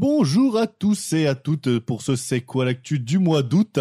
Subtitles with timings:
[0.00, 3.80] Bonjour à tous et à toutes pour ce C'est quoi l'actu du mois d'août.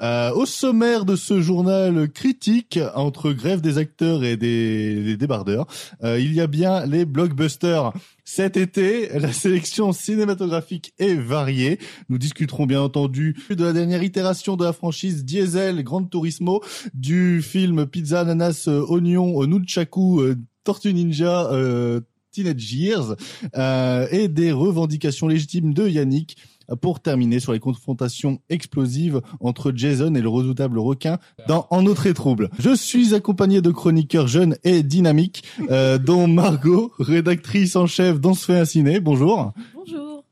[0.00, 5.66] Euh, au sommaire de ce journal critique entre grève des acteurs et des, débardeurs,
[6.02, 7.92] euh, il y a bien les blockbusters.
[8.24, 11.78] Cet été, la sélection cinématographique est variée.
[12.08, 16.62] Nous discuterons bien entendu de la dernière itération de la franchise Diesel Grand Turismo,
[16.94, 20.36] du film Pizza Ananas Oignon Nunchaku euh,
[20.68, 23.16] Tortue Ninja euh, Teenage Years
[23.56, 26.36] euh, et des revendications légitimes de Yannick
[26.80, 32.06] pour terminer sur les confrontations explosives entre Jason et le redoutable requin dans En autre
[32.06, 32.50] et trouble.
[32.58, 38.34] Je suis accompagné de chroniqueurs jeunes et dynamiques, euh, dont Margot, rédactrice en chef d'On
[38.34, 39.00] se fait un ciné.
[39.00, 39.52] Bonjour.
[39.74, 40.24] Bonjour.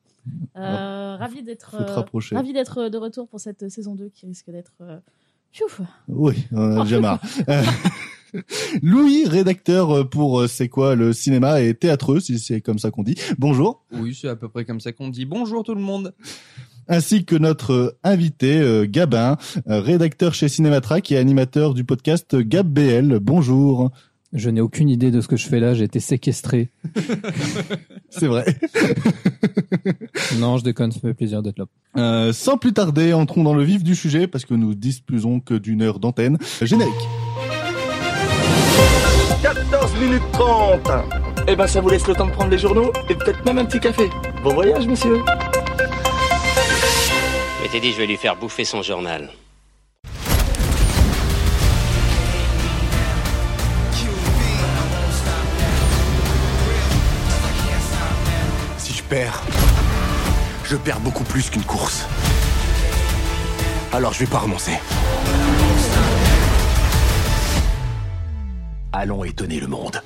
[0.57, 2.03] Euh, ravi d'être euh,
[2.33, 4.99] ravi d'être de retour pour cette saison 2 qui risque d'être euh,
[5.53, 5.81] chouf.
[6.09, 7.21] Oui, on a déjà marre.
[8.35, 8.41] Euh,
[8.83, 13.03] Louis, rédacteur pour euh, C'est quoi le cinéma et théâtreux, si c'est comme ça qu'on
[13.03, 13.17] dit.
[13.39, 13.85] Bonjour.
[13.93, 15.25] Oui, c'est à peu près comme ça qu'on dit.
[15.25, 16.13] Bonjour tout le monde.
[16.89, 19.37] ainsi que notre euh, invité euh, Gabin,
[19.69, 23.19] euh, rédacteur chez Cinématrack et animateur du podcast Gab BL.
[23.21, 23.91] Bonjour.
[24.33, 26.69] Je n'ai aucune idée de ce que je fais là, j'ai été séquestré.
[28.11, 28.45] C'est vrai.
[30.39, 31.67] Non, je déconne, ça fait plaisir d'être là.
[31.97, 35.55] Euh, sans plus tarder, entrons dans le vif du sujet parce que nous disposons que
[35.55, 36.37] d'une heure d'antenne.
[36.61, 36.93] Générique.
[39.43, 40.91] 14 minutes 30
[41.49, 43.65] Eh ben ça vous laisse le temps de prendre les journaux et peut-être même un
[43.65, 44.11] petit café.
[44.43, 45.23] Bon voyage messieurs
[47.59, 49.29] Je m'étais dit, je vais lui faire bouffer son journal.
[58.79, 59.43] Si je perds,
[60.65, 62.07] je perds beaucoup plus qu'une course.
[63.93, 64.73] Alors je vais pas renoncer.
[68.99, 70.01] Allons étonner le monde.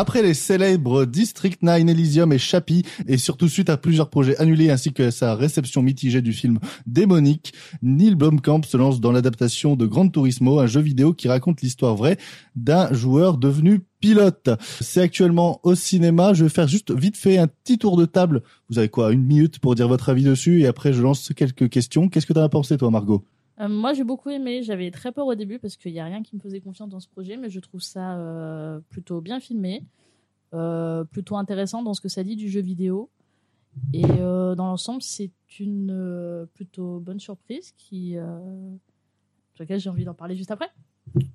[0.00, 4.70] Après les célèbres District 9, Elysium et Chappie, et surtout suite à plusieurs projets annulés
[4.70, 7.52] ainsi que sa réception mitigée du film Démonique,
[7.82, 11.96] Neil Blomkamp se lance dans l'adaptation de Gran Turismo, un jeu vidéo qui raconte l'histoire
[11.96, 12.16] vraie
[12.56, 14.48] d'un joueur devenu pilote.
[14.80, 16.32] C'est actuellement au cinéma.
[16.32, 18.42] Je vais faire juste vite fait un petit tour de table.
[18.70, 20.62] Vous avez quoi, une minute pour dire votre avis dessus?
[20.62, 22.08] Et après je lance quelques questions.
[22.08, 23.22] Qu'est-ce que t'en as pensé toi, Margot?
[23.60, 26.22] Euh, moi j'ai beaucoup aimé, j'avais très peur au début parce qu'il n'y a rien
[26.22, 29.84] qui me faisait confiance dans ce projet, mais je trouve ça euh, plutôt bien filmé,
[30.54, 33.10] euh, plutôt intéressant dans ce que ça dit du jeu vidéo.
[33.92, 38.16] Et dans l'ensemble, c'est une plutôt bonne surprise qui,
[39.54, 40.68] sur laquelle j'ai envie d'en parler juste après.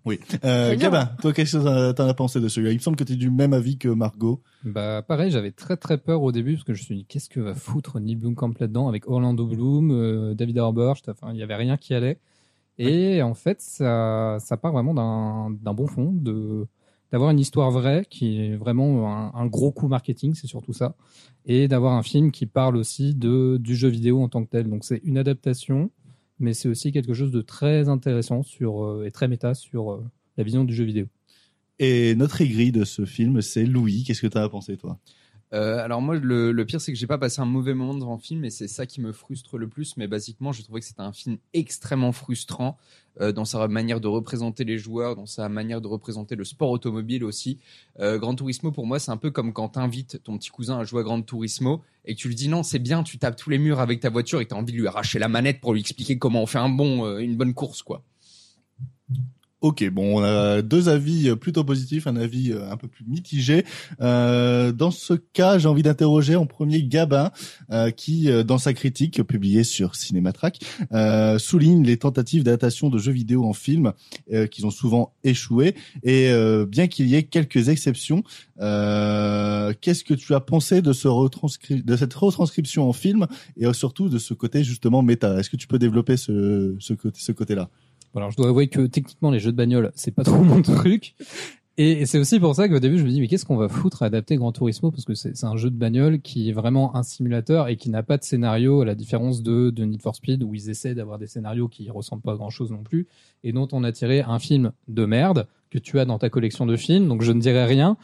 [0.06, 0.20] Oui.
[0.44, 0.76] Euh.
[0.76, 2.72] Gabin, toi, qu'est-ce que t'en as pensé de celui-là?
[2.72, 4.42] Il me semble que tu es du même avis que Margot.
[4.64, 7.30] Bah pareil, j'avais très très peur au début parce que je me suis dit qu'est-ce
[7.30, 11.44] que va foutre Neil Blomkamp là-dedans avec Orlando Bloom, euh, David Harbour, enfin il y
[11.44, 12.20] avait rien qui allait.
[12.78, 16.68] Et en fait, ça ça part vraiment d'un d'un bon fond de
[17.12, 20.96] d'avoir une histoire vraie qui est vraiment un, un gros coup marketing, c'est surtout ça,
[21.46, 24.70] et d'avoir un film qui parle aussi de du jeu vidéo en tant que tel.
[24.70, 25.92] Donc c'est une adaptation,
[26.40, 30.04] mais c'est aussi quelque chose de très intéressant sur euh, et très méta sur euh,
[30.38, 31.08] la vision du jeu vidéo.
[31.80, 34.04] Et notre aigri de ce film, c'est Louis.
[34.04, 34.98] Qu'est-ce que t'en as pensé, toi?
[35.54, 38.20] Euh, alors moi, le, pire, c'est que j'ai pas passé un mauvais moment devant le
[38.20, 39.96] film et c'est ça qui me frustre le plus.
[39.98, 42.78] Mais basiquement, je trouvais que c'était un film extrêmement frustrant
[43.22, 46.72] euh, dans sa manière de représenter les joueurs, dans sa manière de représenter le sport
[46.72, 47.60] automobile aussi.
[48.00, 50.84] Euh, Gran Turismo, pour moi, c'est un peu comme quand t'invites ton petit cousin à
[50.84, 53.50] jouer à Gran Turismo et que tu lui dis non, c'est bien, tu tapes tous
[53.50, 55.82] les murs avec ta voiture et t'as envie de lui arracher la manette pour lui
[55.82, 58.04] expliquer comment on fait une bonne course, quoi.
[59.66, 63.66] Ok, bon, on a deux avis plutôt positifs, un avis euh, un peu plus mitigé.
[64.00, 67.32] Euh, dans ce cas, j'ai envie d'interroger en premier Gabin,
[67.72, 70.60] euh, qui, euh, dans sa critique publiée sur Cinématrack,
[71.40, 73.94] souligne les tentatives d'adaptation de jeux vidéo en film,
[74.32, 75.74] euh, qui ont souvent échoué.
[76.04, 76.32] Et
[76.68, 78.22] bien qu'il y ait quelques exceptions,
[78.60, 83.26] qu'est-ce que tu as pensé de, cette retranscription en film
[83.58, 85.40] et surtout de ce côté justement méta?
[85.40, 87.72] Est-ce que tu peux développer ce, côté, ce côté-là?
[88.16, 90.62] Bon, Alors, je dois avouer que techniquement, les jeux de bagnole, c'est pas trop mon
[90.62, 91.16] truc.
[91.78, 94.04] Et, c'est aussi pour ça qu'au début, je me dis, mais qu'est-ce qu'on va foutre
[94.04, 94.90] à adapter Gran Turismo?
[94.90, 98.04] Parce que c'est un jeu de bagnole qui est vraiment un simulateur et qui n'a
[98.04, 101.20] pas de scénario, à la différence de, de Need for Speed, où ils essaient d'avoir
[101.20, 103.08] des scénarios qui ressemblent pas à grand-chose non plus,
[103.44, 106.66] et dont on a tiré un film de merde que tu as dans ta collection
[106.66, 107.98] de films, donc je ne dirai rien.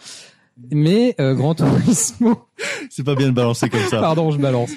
[0.69, 2.35] Mais euh, Gran Turismo,
[2.89, 4.01] C'est pas bien de balancer comme ça.
[4.01, 4.71] Pardon, je balance.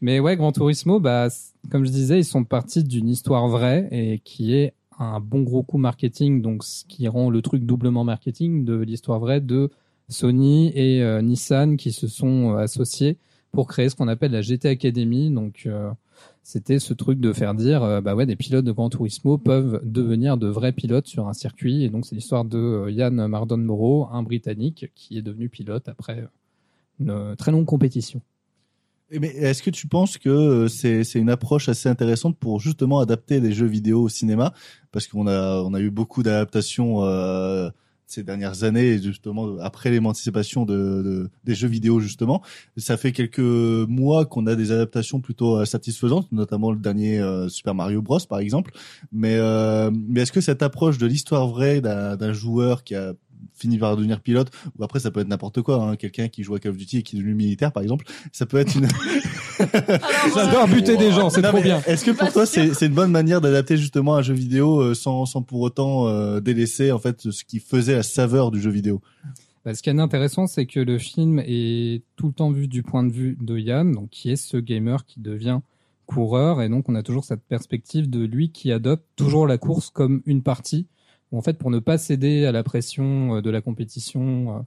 [0.00, 1.28] Mais ouais, Gran Turismo, bah,
[1.70, 5.62] comme je disais, ils sont partis d'une histoire vraie et qui est un bon gros
[5.62, 9.70] coup marketing, donc ce qui rend le truc doublement marketing de l'histoire vraie de
[10.10, 13.16] Sony et euh, Nissan qui se sont euh, associés
[13.50, 15.30] pour créer ce qu'on appelle la GT Academy.
[15.30, 15.90] Donc, euh,
[16.42, 20.36] c'était ce truc de faire dire, bah ouais, des pilotes de Gran Turismo peuvent devenir
[20.36, 21.82] de vrais pilotes sur un circuit.
[21.84, 26.28] Et donc c'est l'histoire de Yann Mardon Moreau, un Britannique qui est devenu pilote après
[26.98, 28.20] une très longue compétition.
[29.10, 33.00] Eh, Mais est-ce que tu penses que euh, c'est une approche assez intéressante pour justement
[33.00, 34.52] adapter des jeux vidéo au cinéma?
[34.92, 37.70] Parce qu'on a on a eu beaucoup d'adaptations euh,
[38.06, 42.42] ces dernières années, justement après l'émancipation de, de- des jeux vidéo justement.
[42.76, 47.48] Ça fait quelques mois qu'on a des adaptations plutôt euh, satisfaisantes, notamment le dernier euh,
[47.48, 48.72] Super Mario Bros par exemple.
[49.12, 53.14] Mais euh, mais est-ce que cette approche de l'histoire vraie d'un joueur qui a
[53.60, 56.54] fini par devenir pilote ou après ça peut être n'importe quoi hein, quelqu'un qui joue
[56.54, 58.88] à Call of Duty et qui est devenu militaire par exemple ça peut être une
[60.34, 61.82] J'adore buter des gens, c'est trop mais bien.
[61.86, 65.26] Est-ce que pour toi, c'est une bonne manière d'adapter justement un jeu vidéo euh, sans,
[65.26, 69.00] sans pour autant euh, délaisser en fait ce qui faisait la saveur du jeu vidéo?
[69.64, 72.82] Bah, ce qui est intéressant, c'est que le film est tout le temps vu du
[72.82, 75.60] point de vue de Yann, donc qui est ce gamer qui devient
[76.06, 79.90] coureur, et donc on a toujours cette perspective de lui qui adopte toujours la course
[79.90, 80.86] comme une partie.
[81.32, 84.60] En fait, pour ne pas céder à la pression euh, de la compétition euh,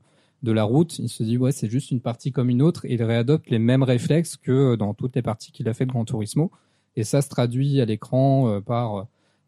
[0.44, 2.94] de la route, il se dit ouais c'est juste une partie comme une autre, et
[2.94, 6.06] il réadopte les mêmes réflexes que dans toutes les parties qu'il a fait de Gran
[6.06, 6.52] Turismo,
[6.96, 9.04] et ça se traduit à l'écran euh, par euh,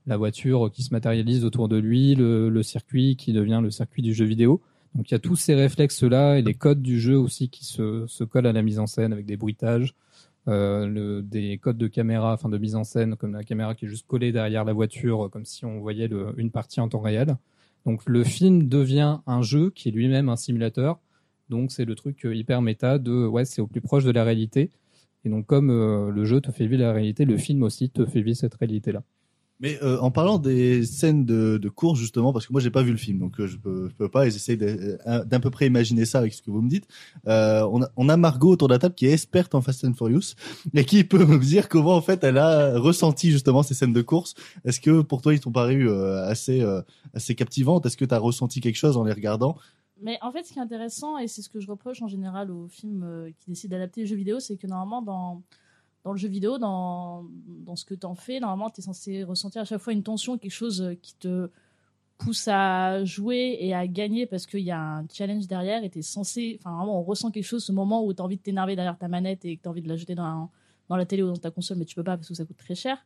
[0.07, 4.13] la voiture qui se matérialise autour de lui, le, circuit qui devient le circuit du
[4.13, 4.61] jeu vidéo.
[4.93, 8.23] Donc il y a tous ces réflexes-là et les codes du jeu aussi qui se
[8.23, 9.95] collent à la mise en scène avec des bruitages,
[10.47, 13.87] euh, des codes de caméra, enfin de mise en scène, comme la caméra qui est
[13.87, 17.35] juste collée derrière la voiture, euh, comme si on voyait une partie en temps réel.
[17.85, 20.99] Donc le film devient un jeu qui est lui-même un simulateur.
[21.49, 24.23] Donc c'est le truc euh, hyper méta de ouais c'est au plus proche de la
[24.23, 24.71] réalité.
[25.23, 28.21] Et donc comme le jeu te fait vivre la réalité, le film aussi te fait
[28.21, 29.01] vivre cette réalité-là.
[29.61, 32.83] Mais euh, en parlant des scènes de, de course justement, parce que moi j'ai pas
[32.83, 34.27] vu le film, donc euh, je peux, peux pas.
[34.27, 36.87] et J'essaie de- euh, d'un peu près imaginer ça avec ce que vous me dites.
[37.27, 39.85] Euh, on, a, on a Margot autour de la table qui est experte en Fast
[39.85, 40.33] and Furious
[40.73, 44.01] et qui peut me dire comment en fait elle a ressenti justement ces scènes de
[44.01, 44.33] course.
[44.65, 46.81] Est-ce que pour toi ils t'ont paru euh, assez euh,
[47.13, 47.85] assez captivantes?
[47.85, 49.55] Est-ce que tu as ressenti quelque chose en les regardant?
[50.01, 52.51] Mais en fait, ce qui est intéressant, et c'est ce que je reproche en général
[52.51, 55.41] aux films qui décident d'adapter les jeux vidéo, c'est que normalement, dans,
[56.05, 57.25] dans le jeu vidéo, dans,
[57.65, 60.03] dans ce que tu en fais, normalement, tu es censé ressentir à chaque fois une
[60.03, 61.49] tension, quelque chose euh, qui te
[62.19, 65.99] pousse à jouer et à gagner parce qu'il y a un challenge derrière et tu
[65.99, 68.41] es censé, enfin vraiment, on ressent quelque chose ce moment où tu as envie de
[68.41, 70.49] t'énerver derrière ta manette et que tu as envie de la jeter dans,
[70.89, 72.57] dans la télé ou dans ta console, mais tu peux pas parce que ça coûte
[72.57, 73.03] très cher.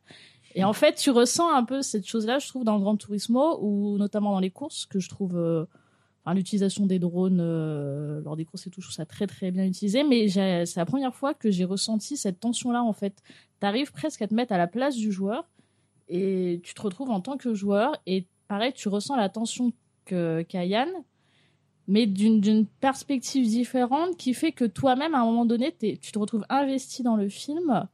[0.54, 3.58] Et en fait, tu ressens un peu cette chose-là, je trouve, dans le Grand Turismo
[3.62, 5.36] ou notamment dans les courses, que je trouve.
[5.38, 5.64] euh,
[6.26, 9.64] L'utilisation des drones euh, lors des courses et tout, je trouve ça très très bien
[9.64, 10.04] utilisé.
[10.04, 13.22] Mais c'est la première fois que j'ai ressenti cette tension-là en fait.
[13.58, 15.48] T'arrives presque à te mettre à la place du joueur
[16.08, 19.72] et tu te retrouves en tant que joueur et pareil, tu ressens la tension
[20.04, 20.88] qu'a Yann,
[21.88, 26.44] mais d'une perspective différente qui fait que toi-même à un moment donné, tu te retrouves
[26.48, 27.88] investi dans le film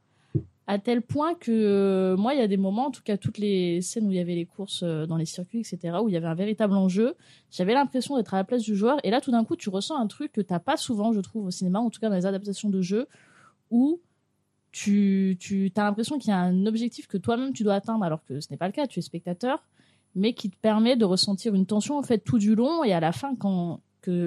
[0.69, 3.37] à tel point que euh, moi, il y a des moments, en tout cas toutes
[3.37, 6.13] les scènes où il y avait les courses euh, dans les circuits, etc., où il
[6.13, 7.15] y avait un véritable enjeu,
[7.51, 8.99] j'avais l'impression d'être à la place du joueur.
[9.03, 11.45] Et là, tout d'un coup, tu ressens un truc que t'as pas souvent, je trouve,
[11.45, 13.07] au cinéma, en tout cas dans les adaptations de jeux,
[13.71, 14.01] où
[14.73, 15.37] tu,
[15.75, 18.47] as l'impression qu'il y a un objectif que toi-même tu dois atteindre, alors que ce
[18.51, 19.63] n'est pas le cas, tu es spectateur,
[20.15, 22.99] mais qui te permet de ressentir une tension en fait tout du long et à
[22.99, 23.79] la fin, quand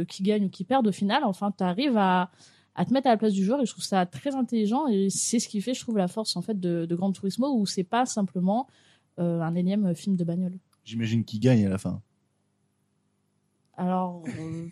[0.09, 2.31] qui gagne ou qui perd au final, enfin, tu arrives à,
[2.75, 5.09] à te mettre à la place du joueur et je trouve ça très intelligent et
[5.11, 7.67] c'est ce qui fait, je trouve, la force en fait de, de Gran Turismo où
[7.67, 8.67] c'est pas simplement
[9.19, 10.59] euh, un énième film de bagnole.
[10.85, 12.00] J'imagine qu'il gagne à la fin.
[13.77, 14.23] Alors.
[14.39, 14.67] euh,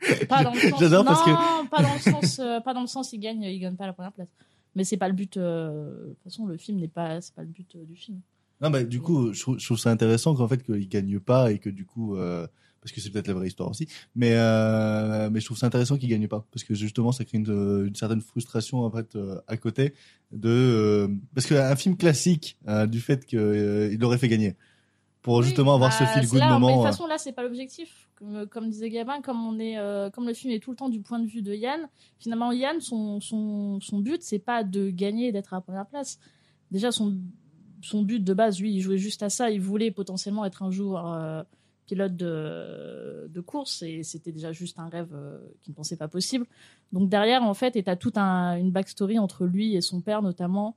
[0.28, 0.80] pas dans le sens.
[0.80, 2.38] J'adore parce que- Non, pas dans le sens.
[2.38, 3.12] euh, pas dans le sens.
[3.12, 3.42] Il gagne.
[3.42, 4.28] Il gagne pas la première place.
[4.74, 5.36] Mais c'est pas le but.
[5.36, 7.20] euh, De toute façon, le film n'est pas.
[7.20, 8.20] C'est pas le but euh, du film.
[8.60, 11.50] Non, mais du coup, je trouve, je trouve ça intéressant qu'en fait qu'il gagne pas
[11.52, 12.46] et que du coup, euh,
[12.86, 15.96] parce que c'est peut-être la vraie histoire aussi, mais euh, mais je trouve ça intéressant
[15.96, 19.40] qu'il gagne pas parce que justement ça crée une, une certaine frustration en fait euh,
[19.48, 19.92] à côté
[20.30, 24.54] de euh, parce qu'un film classique euh, du fait qu'il il aurait fait gagner
[25.22, 26.76] pour justement avoir ce Bah, feel c'est good là, Mais de moment.
[26.76, 26.90] toute euh.
[26.92, 28.08] façon, là, c'est pas l'objectif.
[28.14, 30.88] Comme, comme disait Gabin, comme on est, euh, comme le film est tout le temps
[30.88, 31.88] du point de vue de Yann.
[32.20, 36.20] Finalement, Yann, son son son but, c'est pas de gagner d'être à la première place.
[36.70, 37.18] Déjà, son
[37.82, 39.50] son but de base, lui, il jouait juste à ça.
[39.50, 41.42] Il voulait potentiellement être un jour euh,
[41.86, 46.46] pilote de, course et c'était déjà juste un rêve euh, qu'il ne pensait pas possible.
[46.92, 50.22] Donc derrière, en fait, et as toute un, une backstory entre lui et son père
[50.22, 50.76] notamment,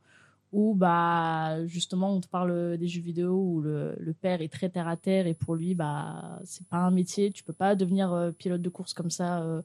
[0.51, 4.69] où bah justement on te parle des jeux vidéo où le, le père est très
[4.69, 8.11] terre à terre et pour lui bah c'est pas un métier, tu peux pas devenir
[8.13, 9.61] euh, pilote de course comme ça euh,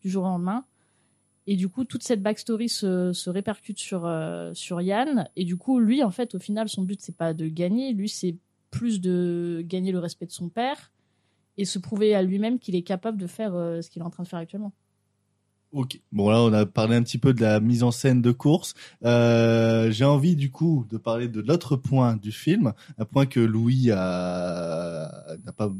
[0.00, 0.64] du jour au lendemain.
[1.50, 5.30] Et du coup, toute cette backstory se, se répercute sur, euh, sur Yann.
[5.34, 7.94] Et du coup, lui, en fait, au final, son but, c'est pas de gagner.
[7.94, 8.36] Lui, c'est
[8.70, 10.92] plus de gagner le respect de son père
[11.56, 14.10] et se prouver à lui-même qu'il est capable de faire euh, ce qu'il est en
[14.10, 14.72] train de faire actuellement.
[15.70, 16.00] Ok.
[16.12, 18.72] Bon là, on a parlé un petit peu de la mise en scène de course.
[19.04, 23.38] Euh, J'ai envie du coup de parler de l'autre point du film, un point que
[23.38, 25.70] Louis a n'a pas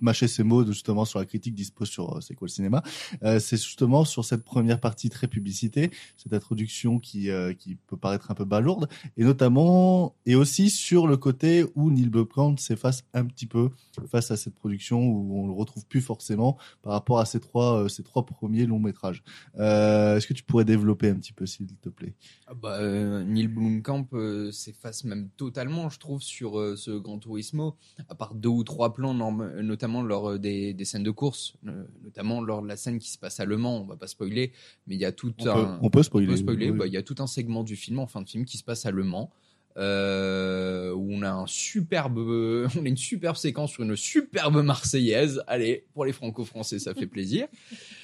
[0.00, 2.82] mâché ses mots justement sur la critique dispo sur euh, c'est quoi le cinéma.
[3.22, 7.96] Euh, c'est justement sur cette première partie très publicité, cette introduction qui euh, qui peut
[7.96, 8.86] paraître un peu balourde,
[9.16, 13.70] et notamment et aussi sur le côté où Neil Blomkamp s'efface un petit peu
[14.10, 17.84] face à cette production où on le retrouve plus forcément par rapport à ces trois
[17.84, 19.21] euh, ces trois premiers longs métrages.
[19.58, 22.14] Euh, Est-ce que tu pourrais développer un petit peu, s'il te plaît?
[22.46, 27.76] Ah bah, euh, Neil Blomkamp euh, s'efface même totalement, je trouve, sur ce Gran Turismo,
[28.08, 31.56] à part deux ou trois plans, notamment lors des, des scènes de course,
[32.02, 34.52] notamment lors de la scène qui se passe à Le Mans, on va pas spoiler,
[34.86, 35.54] mais il y a tout on, un...
[35.54, 36.26] peut, on peut spoiler.
[36.28, 36.78] on peut spoiler, oui.
[36.78, 38.64] bah, il y a tout un segment du film, en fin de film, qui se
[38.64, 39.30] passe à Le Mans,
[39.76, 42.18] euh, où on a un superbe,
[42.78, 45.42] on a une superbe séquence sur une superbe Marseillaise.
[45.46, 47.46] Allez, pour les Franco-Français, ça fait plaisir.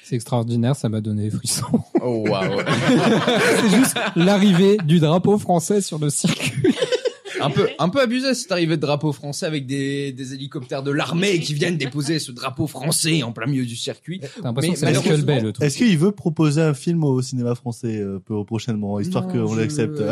[0.02, 1.82] C'est extraordinaire, ça m'a donné des frissons.
[2.00, 2.60] Oh waouh,
[3.60, 6.74] c'est juste l'arrivée du drapeau français sur le circuit.
[7.40, 10.90] un peu, un peu abusé cette arrivée de drapeau français avec des, des hélicoptères de
[10.90, 14.20] l'armée qui viennent déposer ce drapeau français en plein milieu du circuit.
[14.20, 15.64] T'as l'impression Mais que c'est Michael malheureusement, Bay le truc.
[15.66, 19.60] Est-ce qu'il veut proposer un film au cinéma français euh, peu prochainement, histoire qu'on je-
[19.60, 20.02] l'accepte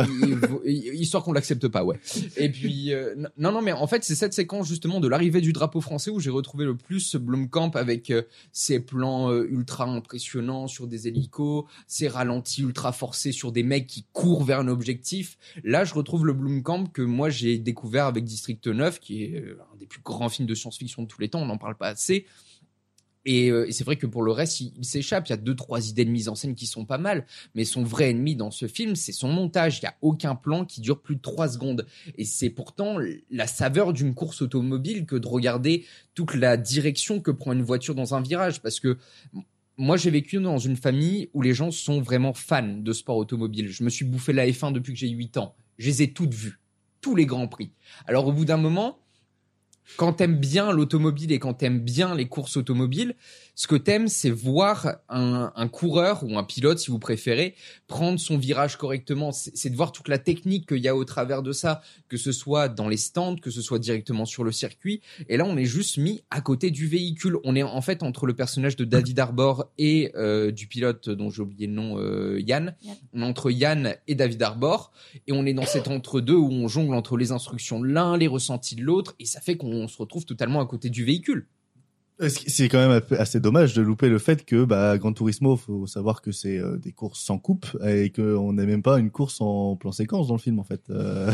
[0.64, 1.98] Histoire qu'on l'accepte pas, ouais.
[2.36, 5.52] Et puis, euh, non, non, mais en fait, c'est cette séquence justement de l'arrivée du
[5.52, 10.66] drapeau français où j'ai retrouvé le plus Blomkamp avec euh, ses plans euh, ultra impressionnants
[10.66, 15.38] sur des hélicos, ses ralentis ultra forcés sur des mecs qui courent vers un objectif.
[15.64, 19.58] Là, je retrouve le Blomkamp que moi j'ai découvert avec District 9, qui est euh,
[19.72, 21.40] un des plus grands films de science-fiction de tous les temps.
[21.40, 22.26] On n'en parle pas assez.
[23.26, 25.26] Et, euh, et c'est vrai que pour le reste, il, il s'échappe.
[25.26, 27.26] Il y a deux, trois idées de mise en scène qui sont pas mal.
[27.54, 29.78] Mais son vrai ennemi dans ce film, c'est son montage.
[29.78, 31.86] Il n'y a aucun plan qui dure plus de trois secondes.
[32.16, 32.98] Et c'est pourtant
[33.30, 37.96] la saveur d'une course automobile que de regarder toute la direction que prend une voiture
[37.96, 38.62] dans un virage.
[38.62, 38.96] Parce que
[39.76, 43.68] moi, j'ai vécu dans une famille où les gens sont vraiment fans de sport automobile.
[43.68, 45.54] Je me suis bouffé la F1 depuis que j'ai 8 ans.
[45.78, 46.60] Je les ai toutes vues.
[47.14, 47.70] Les grands prix.
[48.06, 48.98] Alors, au bout d'un moment,
[49.96, 53.14] quand t'aimes bien l'automobile et quand t'aimes bien les courses automobiles,
[53.58, 57.54] ce que t'aimes, c'est voir un, un coureur ou un pilote, si vous préférez,
[57.86, 59.32] prendre son virage correctement.
[59.32, 62.32] C'est de voir toute la technique qu'il y a au travers de ça, que ce
[62.32, 65.00] soit dans les stands, que ce soit directement sur le circuit.
[65.30, 67.38] Et là, on est juste mis à côté du véhicule.
[67.44, 71.30] On est en fait entre le personnage de David Arbor et euh, du pilote dont
[71.30, 72.76] j'ai oublié le nom, euh, Yann.
[72.82, 72.96] Yann.
[73.14, 74.92] On est entre Yann et David Arbor.
[75.26, 78.26] Et on est dans cet entre-deux où on jongle entre les instructions de l'un, les
[78.26, 79.14] ressentis de l'autre.
[79.18, 81.46] Et ça fait qu'on se retrouve totalement à côté du véhicule.
[82.18, 85.86] Que C'est quand même assez dommage de louper le fait que bah, Gran Turismo, faut
[85.86, 89.40] savoir que c'est euh, des courses sans coupe et qu'on n'est même pas une course
[89.40, 90.82] en plan séquence dans le film en fait.
[90.90, 91.30] Euh,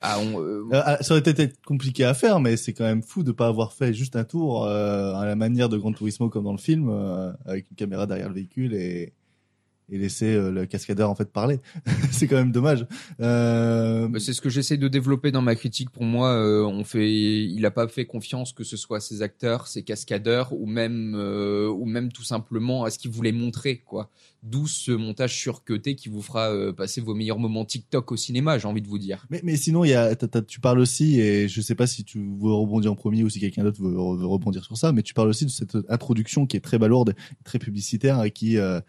[0.00, 3.22] Ah, on, euh, euh, ça aurait été compliqué à faire, mais c'est quand même fou
[3.22, 6.44] de pas avoir fait juste un tour euh, à la manière de Gran Turismo comme
[6.44, 9.12] dans le film, euh, avec une caméra derrière le véhicule et,
[9.90, 11.60] et laisser euh, le cascadeur en fait parler.
[12.10, 12.86] c'est quand même dommage.
[13.20, 15.90] Euh, Bah, c'est ce que j'essaie de développer dans ma critique.
[15.90, 19.66] Pour moi, euh, on fait, il a pas fait confiance que ce soit ses acteurs,
[19.66, 24.10] ses cascadeurs, ou même, euh, ou même tout simplement à ce qu'il voulait montrer, quoi.
[24.42, 28.58] D'où ce montage surcuté qui vous fera euh, passer vos meilleurs moments TikTok au cinéma,
[28.58, 29.24] j'ai envie de vous dire.
[29.30, 31.86] Mais, mais sinon, il y a, t'as- t'as- tu parles aussi, et je sais pas
[31.86, 34.90] si tu veux rebondir en premier ou si quelqu'un d'autre veut, veut rebondir sur ça,
[34.92, 38.56] mais tu parles aussi de cette introduction qui est très balourde, très publicitaire et qui,
[38.58, 38.80] euh,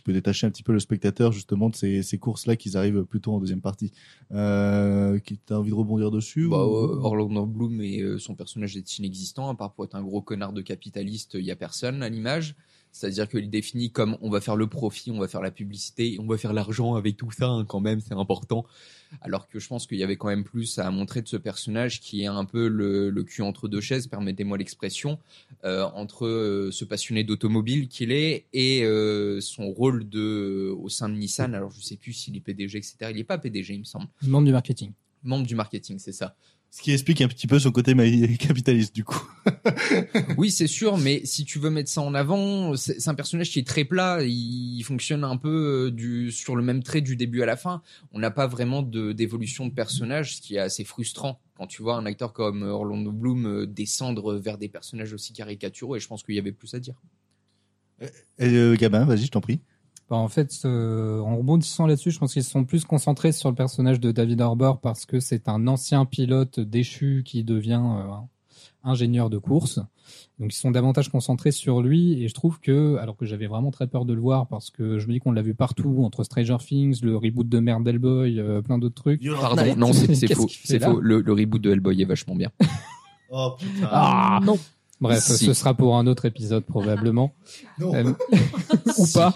[0.00, 3.04] qui peut détacher un petit peu le spectateur justement de ces, ces courses-là qui arrivent
[3.04, 3.92] plutôt en deuxième partie.
[4.32, 8.76] Euh, t'as envie de rebondir dessus Bah, ou- euh, Orlando Bloom et euh, son personnage
[8.76, 12.02] est inexistant, à part pour être un gros connard de capitaliste, il y a personne
[12.02, 12.54] à l'image.
[12.92, 16.26] C'est-à-dire qu'il définit comme on va faire le profit, on va faire la publicité, on
[16.26, 18.64] va faire l'argent avec tout ça hein, quand même, c'est important.
[19.22, 22.00] Alors que je pense qu'il y avait quand même plus à montrer de ce personnage
[22.00, 25.18] qui est un peu le, le cul entre deux chaises, permettez-moi l'expression,
[25.64, 31.08] euh, entre euh, ce passionné d'automobile qu'il est et euh, son rôle de au sein
[31.08, 31.54] de Nissan.
[31.54, 32.96] Alors je sais plus s'il est PDG, etc.
[33.10, 34.06] Il n'est pas PDG, il me semble.
[34.22, 34.92] Membre du marketing.
[35.22, 36.34] Membre du marketing, c'est ça.
[36.72, 37.94] Ce qui explique un petit peu son côté
[38.38, 39.28] capitaliste du coup.
[40.36, 43.58] Oui, c'est sûr, mais si tu veux mettre ça en avant, c'est un personnage qui
[43.58, 44.22] est très plat.
[44.22, 47.82] Il fonctionne un peu euh, du, sur le même trait du début à la fin.
[48.12, 51.82] On n'a pas vraiment de- d'évolution de personnage, ce qui est assez frustrant quand tu
[51.82, 55.96] vois un acteur comme Orlando Bloom euh, descendre vers des personnages aussi caricaturaux.
[55.96, 56.94] Et je pense qu'il y avait plus à dire.
[58.00, 58.08] Et,
[58.46, 59.60] euh, Gabin, vas-y, je t'en prie.
[60.10, 63.48] Bah, en fait, euh, en rebondissant là-dessus, je pense qu'ils se sont plus concentrés sur
[63.48, 68.08] le personnage de David Harbour parce que c'est un ancien pilote déchu qui devient euh,
[68.82, 69.78] ingénieur de course.
[70.40, 73.70] Donc ils sont davantage concentrés sur lui et je trouve que, alors que j'avais vraiment
[73.70, 76.24] très peur de le voir parce que je me dis qu'on l'a vu partout entre
[76.24, 79.24] Stranger Things, le reboot de Merde Hellboy, euh, plein d'autres trucs.
[79.40, 80.48] Pardon, non, c'est faux.
[80.48, 82.50] C'est le reboot de Hellboy est vachement bien.
[83.30, 83.88] Oh putain.
[83.88, 84.58] Ah non.
[85.00, 85.46] Bref, Si.
[85.46, 87.32] ce sera pour un autre épisode probablement.
[87.82, 88.12] Euh,
[88.98, 89.34] ou pas.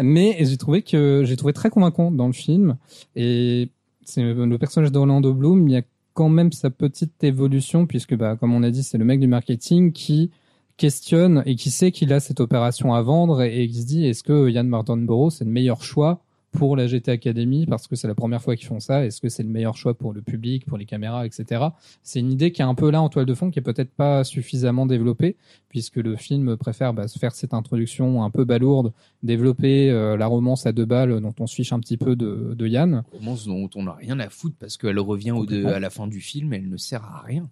[0.00, 2.76] Mais j'ai trouvé que j'ai trouvé très convaincant dans le film
[3.14, 3.68] et
[4.04, 5.82] c'est le personnage d'Orlando Bloom, il y a
[6.14, 9.26] quand même sa petite évolution puisque bah comme on a dit, c'est le mec du
[9.26, 10.30] marketing qui
[10.78, 14.06] questionne et qui sait qu'il a cette opération à vendre et, et qui se dit
[14.06, 16.22] est-ce que Yann Mardenborough c'est le meilleur choix
[16.56, 19.28] pour la GT Academy parce que c'est la première fois qu'ils font ça Est-ce que
[19.28, 21.66] c'est le meilleur choix pour le public, pour les caméras, etc.
[22.02, 23.92] C'est une idée qui est un peu là en toile de fond, qui est peut-être
[23.92, 25.36] pas suffisamment développée,
[25.68, 30.26] puisque le film préfère bah, se faire cette introduction un peu balourde, développer euh, la
[30.26, 33.04] romance à deux balles dont on se fiche un petit peu de, de Yann.
[33.12, 36.06] Romance dont on n'a rien à foutre parce qu'elle revient au de, à la fin
[36.06, 37.48] du film et elle ne sert à rien.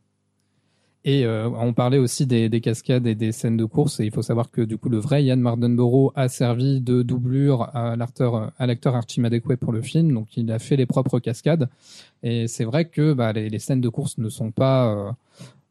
[1.06, 4.10] Et euh, on parlait aussi des, des cascades et des scènes de course, et il
[4.10, 8.52] faut savoir que du coup le vrai Yann Mardenborough a servi de doublure à l'acteur
[8.58, 9.20] à l'acteur Archie
[9.60, 11.68] pour le film, donc il a fait les propres cascades.
[12.22, 15.12] Et c'est vrai que bah, les, scènes de course ne sont pas euh,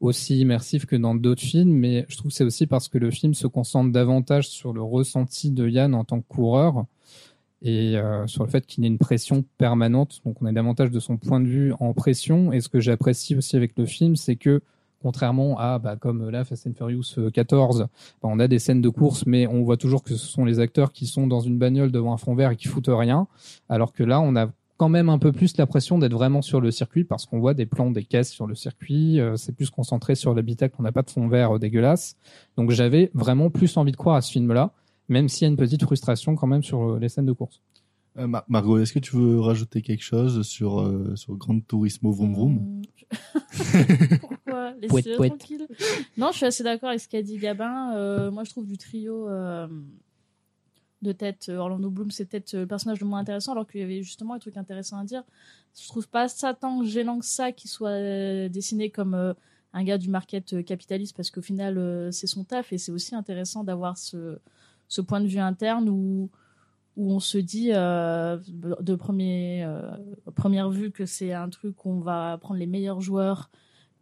[0.02, 3.10] aussi immersives que dans d'autres films, mais je trouve que c'est aussi parce que le
[3.10, 6.86] film se concentre davantage sur le ressenti de Yann en tant que coureur
[7.63, 10.22] et euh, sur le fait qu'il ait une pression permanente.
[10.25, 12.52] Donc on est davantage de son point de vue en pression.
[12.52, 14.62] Et ce que j'apprécie aussi avec le film, c'est que
[15.03, 17.88] contrairement à bah, comme là Fast and Furious euh, 14, bah,
[18.24, 20.91] on a des scènes de course, mais on voit toujours que ce sont les acteurs
[20.91, 23.27] qui sont dans une bagnole devant un fond vert et qui foutent rien,
[23.69, 26.72] alors que là on a quand même un peu plus l'impression d'être vraiment sur le
[26.72, 30.15] circuit parce qu'on voit des plans des caisses sur le circuit, euh, c'est plus concentré
[30.15, 32.17] sur l'habitacle, on n'a pas de fond vert euh, dégueulasse.
[32.57, 34.74] Donc j'avais vraiment plus envie de croire à ce film-là,
[35.10, 37.62] même s'il y a une petite frustration quand même sur euh, les scènes de course.
[38.17, 42.12] Euh, Mar- Margot, est-ce que tu veux rajouter quelque chose sur euh, sur Gran Turismo
[42.12, 44.72] Vroom Vroom Euh, Pourquoi?
[44.74, 45.29] Laissez-le Pouet, pouet.
[45.29, 45.67] tranquille.
[46.17, 47.93] Non, je suis assez d'accord avec ce qu'a dit Gabin.
[47.96, 49.67] Euh, moi, je trouve du trio euh,
[51.01, 54.03] de tête, Orlando Bloom, c'est peut-être le personnage le moins intéressant, alors qu'il y avait
[54.03, 55.24] justement des trucs intéressants à dire.
[55.79, 59.34] Je trouve pas ça tant gênant que ça qu'il soit euh, dessiné comme euh,
[59.74, 62.91] un gars du market euh, capitaliste, parce qu'au final, euh, c'est son taf et c'est
[62.91, 64.38] aussi intéressant d'avoir ce,
[64.88, 66.29] ce point de vue interne où
[66.96, 69.92] où on se dit euh, de euh,
[70.36, 73.50] première vue que c'est un truc où on va prendre les meilleurs joueurs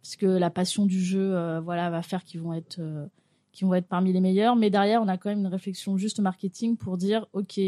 [0.02, 2.80] parce que la passion du jeu euh, voilà va faire qu'ils vont être
[3.62, 4.56] vont être parmi les meilleurs.
[4.56, 7.58] Mais derrière on a quand même une réflexion juste marketing pour dire ok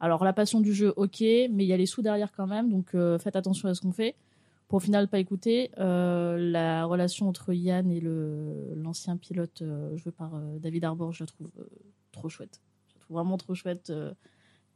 [0.00, 2.70] alors la passion du jeu ok mais il y a les sous derrière quand même
[2.70, 4.14] donc faites attention à ce qu'on fait.
[4.68, 8.00] Pour au final pas écouter la relation entre Yann et
[8.76, 9.62] l'ancien pilote
[9.96, 11.50] joué par David Arbor je la trouve
[12.12, 12.60] trop chouette
[13.10, 14.12] vraiment trop chouette euh,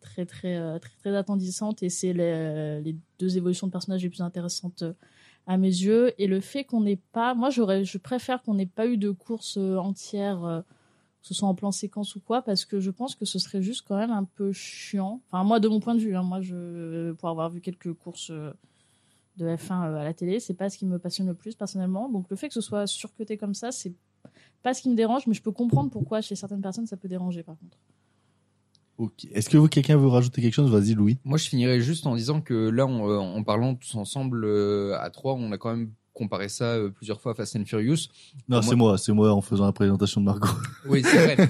[0.00, 4.22] très très euh, très attendissante et c'est les, les deux évolutions de personnages les plus
[4.22, 4.92] intéressantes euh,
[5.48, 6.12] à mes yeux.
[6.18, 9.56] Et le fait qu'on n'ait pas moi je préfère qu'on n'ait pas eu de course
[9.56, 13.16] euh, entière euh, que ce soit en plan séquence ou quoi parce que je pense
[13.16, 15.20] que ce serait juste quand même un peu chiant.
[15.30, 16.40] Enfin moi de mon point de vue hein, moi
[17.18, 18.52] pour avoir vu quelques courses euh,
[19.38, 22.10] de F1 euh, à la télé c'est pas ce qui me passionne le plus personnellement.
[22.10, 23.94] Donc le fait que ce soit surcoté comme ça c'est
[24.62, 27.08] pas ce qui me dérange mais je peux comprendre pourquoi chez certaines personnes ça peut
[27.08, 27.78] déranger par contre
[28.98, 29.26] Ok.
[29.32, 30.70] Est-ce que vous, quelqu'un veut rajouter quelque chose?
[30.70, 31.18] Vas-y, Louis.
[31.24, 34.98] Moi, je finirais juste en disant que là, en, euh, en parlant tous ensemble euh,
[34.98, 38.08] à trois, on a quand même comparé ça euh, plusieurs fois à Fast and Furious.
[38.48, 40.48] Non, c'est moi, c'est moi en faisant la présentation de Margot.
[40.88, 41.48] Oui, c'est vrai.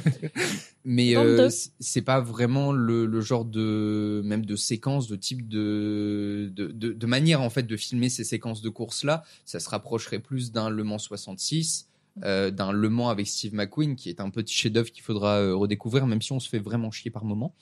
[0.84, 1.48] Mais euh,
[1.80, 6.92] c'est pas vraiment le, le genre de même de séquence, de type de, de de
[6.92, 9.22] de manière en fait de filmer ces séquences de course là.
[9.46, 11.87] Ça se rapprocherait plus d'un Le Mans 66,
[12.24, 15.54] euh, d'un Le Mans avec Steve McQueen, qui est un petit chef-d'œuvre qu'il faudra euh,
[15.54, 17.54] redécouvrir, même si on se fait vraiment chier par moment.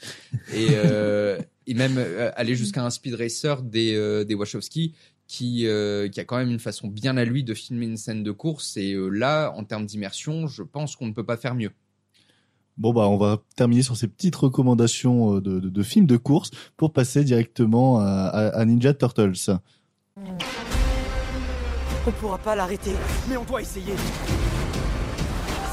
[0.55, 1.39] Et euh,
[1.69, 2.03] même
[2.37, 4.95] aller jusqu'à un speed racer des des Wachowski
[5.27, 8.31] qui qui a quand même une façon bien à lui de filmer une scène de
[8.31, 8.77] course.
[8.77, 11.73] Et là, en termes d'immersion, je pense qu'on ne peut pas faire mieux.
[12.79, 16.93] Bon bah on va terminer sur ces petites recommandations de, de, films de course pour
[16.93, 19.59] passer directement à Ninja Turtles.
[22.09, 22.95] On pourra pas l'arrêter,
[23.29, 23.95] mais on doit essayer.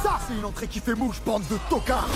[0.02, 2.10] Ça, c'est une entrée qui fait mouche, bande de tocards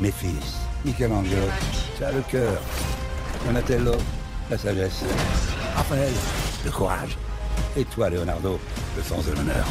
[0.00, 1.46] Mes fils, Michelangelo,
[1.98, 2.60] ça a le cœur.
[3.46, 3.94] Donatello,
[4.50, 5.04] la sagesse.
[5.76, 6.12] Raphaël,
[6.64, 7.16] le courage.
[7.76, 8.58] Et toi, Leonardo,
[8.96, 9.64] le sens de l'honneur.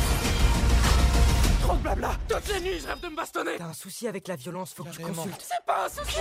[1.61, 4.27] Trop de blabla Toutes les nuits, je rêve de me bastonner T'as un souci avec
[4.27, 5.45] la violence, faut que tu consultes.
[5.47, 6.19] C'est pas un souci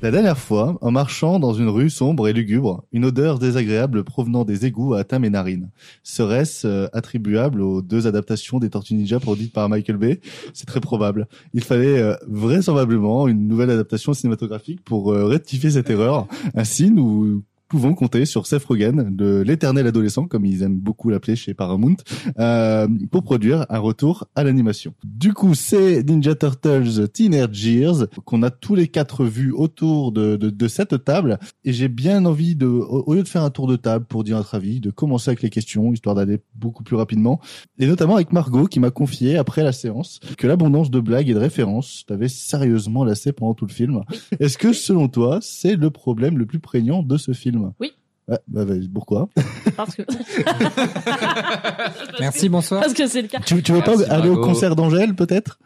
[0.00, 4.44] La dernière fois, en marchant dans une rue sombre et lugubre, une odeur désagréable provenant
[4.44, 5.70] des égouts a atteint mes narines.
[6.04, 10.20] Serait-ce euh, attribuable aux deux adaptations des Tortues Ninja produites par Michael Bay?
[10.54, 11.26] C'est très probable.
[11.52, 16.28] Il fallait euh, vraisemblablement une nouvelle adaptation cinématographique pour euh, rectifier cette erreur.
[16.54, 21.36] Ainsi, nous pouvons compter sur Seth Rogen, de l'éternel adolescent, comme ils aiment beaucoup l'appeler
[21.36, 21.96] chez Paramount,
[22.38, 24.94] euh, pour produire un retour à l'animation.
[25.04, 30.36] Du coup, c'est Ninja Turtles Teenage Years qu'on a tous les quatre vus autour de,
[30.36, 31.38] de, de cette table.
[31.64, 34.24] Et j'ai bien envie de, au, au lieu de faire un tour de table pour
[34.24, 37.40] dire notre avis, de commencer avec les questions, histoire d'aller beaucoup plus rapidement.
[37.78, 41.34] Et notamment avec Margot, qui m'a confié, après la séance, que l'abondance de blagues et
[41.34, 44.02] de références t'avait sérieusement lassé pendant tout le film.
[44.40, 47.57] Est-ce que, selon toi, c'est le problème le plus prégnant de ce film?
[47.80, 47.92] Oui.
[48.30, 49.28] Ah, bah, pourquoi
[49.76, 50.02] Parce que.
[52.20, 52.82] Merci, bonsoir.
[52.82, 53.40] Parce que c'est le cas.
[53.40, 55.58] tu, tu veux pas Merci, aller au concert d'Angèle, peut-être?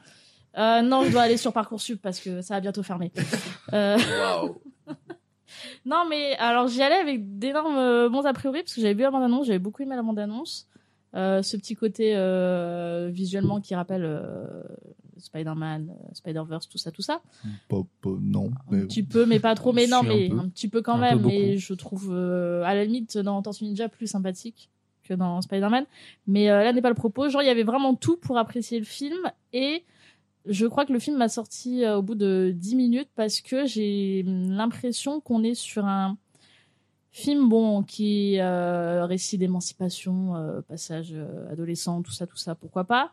[0.58, 3.10] Euh, non, je dois aller sur Parcoursup parce que ça va bientôt fermer.
[3.72, 4.60] Euh, Waouh.
[5.86, 9.00] non, mais alors j'y allais avec d'énormes euh, bons a priori parce que j'avais vu
[9.00, 10.68] la bande-annonce, j'avais beaucoup aimé la bande-annonce.
[11.14, 14.62] Euh, ce petit côté euh, visuellement qui rappelle euh,
[15.22, 17.22] Spider-Man, euh, Spider-Verse, tout ça, tout ça.
[18.04, 18.50] Non.
[18.70, 18.82] Un Mais...
[18.86, 19.72] petit peu, mais pas trop.
[19.72, 21.22] Mais non, un mais un petit peu quand Un même.
[21.22, 24.70] peu mais je trouve euh, à la limite dans Tortue Ninja plus sympathique
[25.04, 25.86] que dans Spider-Man.
[26.26, 27.28] Mais euh, là n'est pas le propos.
[27.28, 29.18] Genre il y avait vraiment tout pour apprécier le film
[29.52, 29.84] et
[30.46, 34.24] je crois que le film m'a sorti au bout de 10 minutes parce que j'ai
[34.26, 36.16] l'impression qu'on est sur un
[37.14, 42.84] film bon qui euh, récit d'émancipation, euh, passage euh, adolescent, tout ça, tout ça, pourquoi
[42.84, 43.12] pas,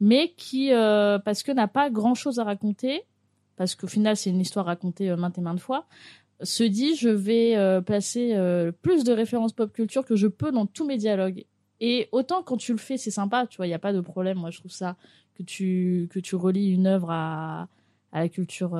[0.00, 3.04] mais qui euh, parce que n'a pas grand chose à raconter,
[3.56, 5.86] parce qu'au final c'est une histoire racontée euh, maintes et maintes fois,
[6.42, 8.36] se dit je vais euh, placer
[8.82, 11.44] plus de références pop culture que je peux dans tous mes dialogues.
[11.78, 14.00] Et autant quand tu le fais c'est sympa, tu vois, il y a pas de
[14.00, 14.38] problème.
[14.38, 14.96] Moi je trouve ça
[15.34, 17.68] que tu que tu relis une œuvre à
[18.10, 18.74] à la culture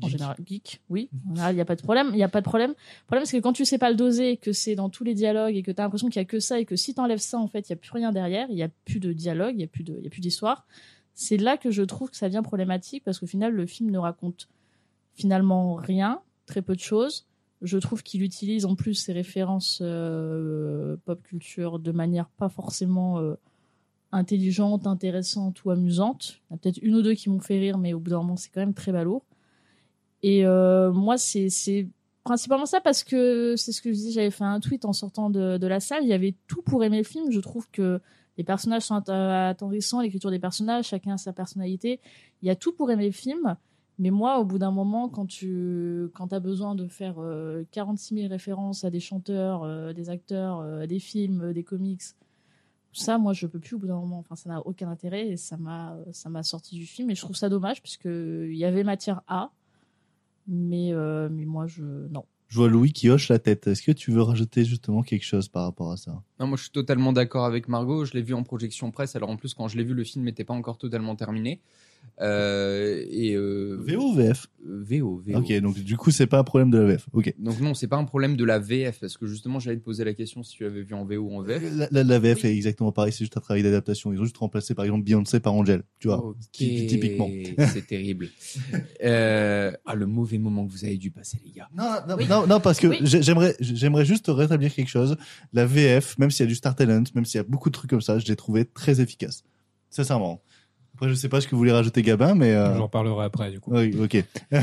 [0.00, 2.46] en général geek, oui, il n'y a pas de problème, il y a pas de
[2.46, 2.70] problème.
[2.70, 5.14] Le problème c'est que quand tu sais pas le doser, que c'est dans tous les
[5.14, 7.00] dialogues et que tu as l'impression qu'il y a que ça et que si tu
[7.00, 9.12] enlèves ça en fait, il y a plus rien derrière, il y a plus de
[9.12, 10.66] dialogue, il y a plus de il y a plus d'histoire.
[11.14, 13.98] C'est là que je trouve que ça devient problématique parce qu'au final le film ne
[13.98, 14.48] raconte
[15.14, 17.26] finalement rien, très peu de choses.
[17.60, 23.20] Je trouve qu'il utilise en plus ses références euh, pop culture de manière pas forcément
[23.20, 23.34] euh,
[24.10, 26.40] intelligente, intéressante ou amusante.
[26.40, 28.10] Il y en a peut-être une ou deux qui m'ont fait rire, mais au bout
[28.10, 29.24] d'un moment, c'est quand même très balourd.
[30.22, 31.88] Et euh, moi, c'est
[32.24, 34.12] principalement ça parce que c'est ce que je dis.
[34.12, 36.04] J'avais fait un tweet en sortant de, la salle.
[36.04, 37.30] Il y avait tout pour aimer le film.
[37.30, 38.00] Je trouve que
[38.38, 42.00] les personnages sont attendrissants, l'écriture des personnages, chacun a sa personnalité.
[42.40, 43.56] Il y a tout pour aimer le film.
[43.98, 48.14] Mais moi, au bout d'un moment, quand tu quand as besoin de faire euh, 46
[48.14, 52.00] 000 références à des chanteurs, euh, des acteurs, euh, des films, euh, des comics,
[52.94, 54.18] ça, moi, je peux plus au bout d'un moment.
[54.18, 57.10] Enfin, ça n'a aucun intérêt et ça m'a sorti du film.
[57.10, 59.50] Et je trouve ça dommage puisque il y avait matière à,
[60.46, 62.24] mais euh, mais moi, je non.
[62.48, 63.66] Je vois Louis qui hoche la tête.
[63.66, 66.22] Est-ce que tu veux rajouter justement quelque chose par rapport à ça?
[66.38, 68.04] Non, moi je suis totalement d'accord avec Margot.
[68.04, 69.16] Je l'ai vu en projection presse.
[69.16, 71.62] Alors en plus, quand je l'ai vu, le film n'était pas encore totalement terminé.
[72.20, 75.38] Euh, et euh, VO ou VF VO, VO.
[75.38, 77.08] Ok, donc du coup, c'est pas un problème de la VF.
[77.12, 77.34] Ok.
[77.38, 80.04] Donc non, c'est pas un problème de la VF parce que justement, j'allais te poser
[80.04, 81.62] la question si tu avais vu en VO ou en VF.
[81.76, 84.12] La, la- la VF est exactement pareil, c'est juste un travail d'adaptation.
[84.12, 87.28] Ils ont juste remplacé par exemple Beyoncé par Angel, tu vois, typiquement.
[87.72, 88.28] c'est terrible.
[89.04, 91.68] Euh, ah, le mauvais moment que vous avez dû passer, les gars.
[91.76, 92.26] Non, non, Oui.
[92.28, 92.98] non, non, parce que Oui.
[93.02, 95.16] j'aimerais, j'aimerais juste rétablir quelque chose.
[95.52, 97.74] La VF, même s'il y a du Star Talent, même s'il y a beaucoup de
[97.74, 99.42] trucs comme ça, je l'ai trouvé très efficace.
[99.90, 100.40] Sincèrement.
[100.94, 103.50] Après, je sais pas ce que vous voulez rajouter, Gabin, mais euh, J'en parlerai après,
[103.50, 103.72] du coup.
[103.74, 104.24] oui, ok.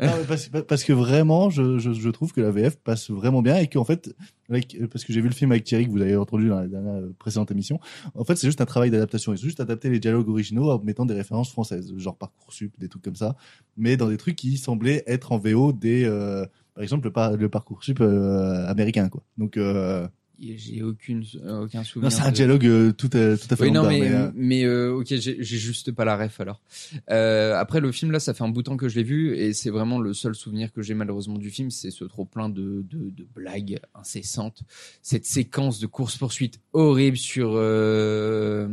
[0.00, 3.56] Non, parce, parce que vraiment, je, je, je trouve que la VF passe vraiment bien
[3.56, 4.14] et qu'en fait,
[4.48, 6.68] avec, parce que j'ai vu le film avec Thierry que vous avez entendu dans la
[6.68, 7.80] dernière euh, précédente émission,
[8.14, 9.32] en fait, c'est juste un travail d'adaptation.
[9.32, 12.88] Ils ont juste adapté les dialogues originaux en mettant des références françaises, genre Parcoursup, des
[12.88, 13.36] trucs comme ça,
[13.76, 17.36] mais dans des trucs qui semblaient être en VO des, euh, par exemple, le, par,
[17.36, 19.22] le Parcoursup euh, américain, quoi.
[19.38, 20.06] Donc, euh,
[20.42, 22.12] J'ai aucune, euh, aucun non, souvenir.
[22.12, 24.64] c'est un dialogue euh, tout, à, tout à fait Oui, non, mais, mais, euh, mais
[24.64, 26.62] euh, ok, j'ai juste pas la ref alors.
[27.10, 29.36] Euh, après, le film, là, ça fait un bout de temps que je l'ai vu
[29.36, 32.48] et c'est vraiment le seul souvenir que j'ai malheureusement du film, c'est ce trop plein
[32.48, 34.62] de, de, de blagues incessantes.
[35.02, 38.66] Cette séquence de course-poursuite horrible sur euh,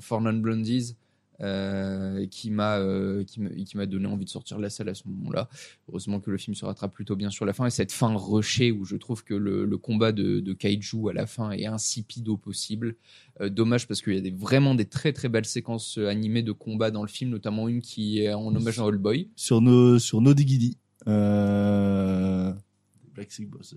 [0.00, 0.96] For Non Blondies.
[1.40, 5.06] Euh, qui m'a euh, qui m'a donné envie de sortir de la salle à ce
[5.08, 5.48] moment-là.
[5.88, 8.72] Heureusement que le film se rattrape plutôt bien sur la fin et cette fin rushée
[8.72, 12.28] où je trouve que le, le combat de, de kaiju à la fin est insipide
[12.28, 12.96] au possible.
[13.40, 16.52] Euh, dommage parce qu'il y a des, vraiment des très très belles séquences animées de
[16.52, 19.28] combat dans le film, notamment une qui est en hommage à All Boy.
[19.36, 20.78] sur nos, sur nos Digidi,
[23.14, 23.76] Black Sea Boss.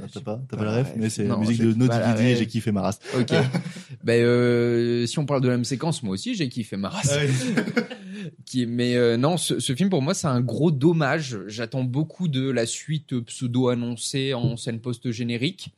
[0.00, 2.38] Ah, t'as pas, t'as pas la ref, mais c'est la musique de et ref.
[2.38, 3.00] j'ai kiffé ma race.
[3.18, 3.32] Ok.
[4.04, 7.12] ben euh, si on parle de la même séquence, moi aussi j'ai kiffé ma race.
[8.44, 12.28] qui mais euh, non ce, ce film pour moi c'est un gros dommage j'attends beaucoup
[12.28, 15.72] de la suite pseudo annoncée en scène post générique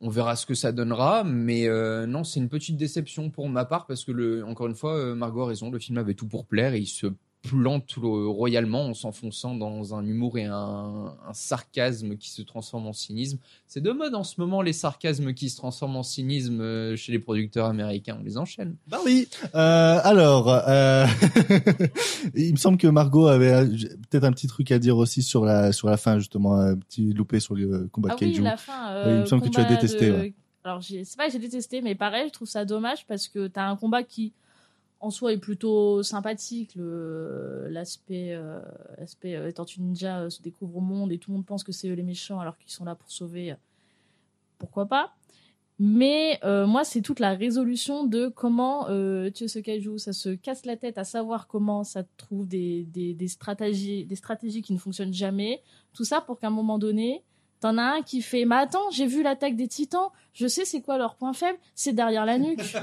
[0.00, 3.64] on verra ce que ça donnera mais euh, non c'est une petite déception pour ma
[3.64, 6.46] part parce que le encore une fois Margot a raison le film avait tout pour
[6.46, 7.08] plaire et il se
[7.42, 12.86] plante le- royalement en s'enfonçant dans un humour et un, un sarcasme qui se transforme
[12.86, 13.38] en cynisme.
[13.66, 17.10] C'est de mode en ce moment les sarcasmes qui se transforment en cynisme euh, chez
[17.10, 18.16] les producteurs américains.
[18.20, 18.76] On les enchaîne.
[18.86, 19.26] Bah oui.
[19.56, 21.04] Euh, alors, euh,
[22.34, 23.66] il me semble que Margot avait
[24.10, 27.12] peut-être un petit truc à dire aussi sur la sur la fin justement, un petit
[27.12, 28.42] loupé sur le combat Ah de oui, Kaiju.
[28.42, 29.04] la fin.
[29.06, 30.06] Il me semble que tu as détesté.
[30.08, 30.34] de- ouais.
[30.64, 33.74] Alors, c'est pas j'ai détesté, mais pareil, je trouve ça dommage parce que t'as un
[33.76, 34.32] combat qui,
[35.02, 36.76] en soi, est plutôt sympathique.
[36.76, 38.60] L'aspect, euh,
[38.98, 41.72] l'aspect euh, Tortue Ninja euh, se découvre au monde et tout le monde pense que
[41.72, 43.50] c'est eux les méchants alors qu'ils sont là pour sauver.
[43.52, 43.56] euh,
[44.58, 45.12] Pourquoi pas
[45.78, 49.98] Mais euh, moi, c'est toute la résolution de comment euh, kaiju.
[49.98, 54.62] Ça se casse la tête à savoir comment ça trouve des, des stratégies, des stratégies
[54.62, 55.62] qui ne fonctionnent jamais.
[55.92, 57.24] Tout ça pour qu'à un moment donné,
[57.62, 60.80] T'en as un qui fait, mais attends, j'ai vu l'attaque des titans, je sais c'est
[60.80, 62.60] quoi leur point faible, c'est derrière la nuque.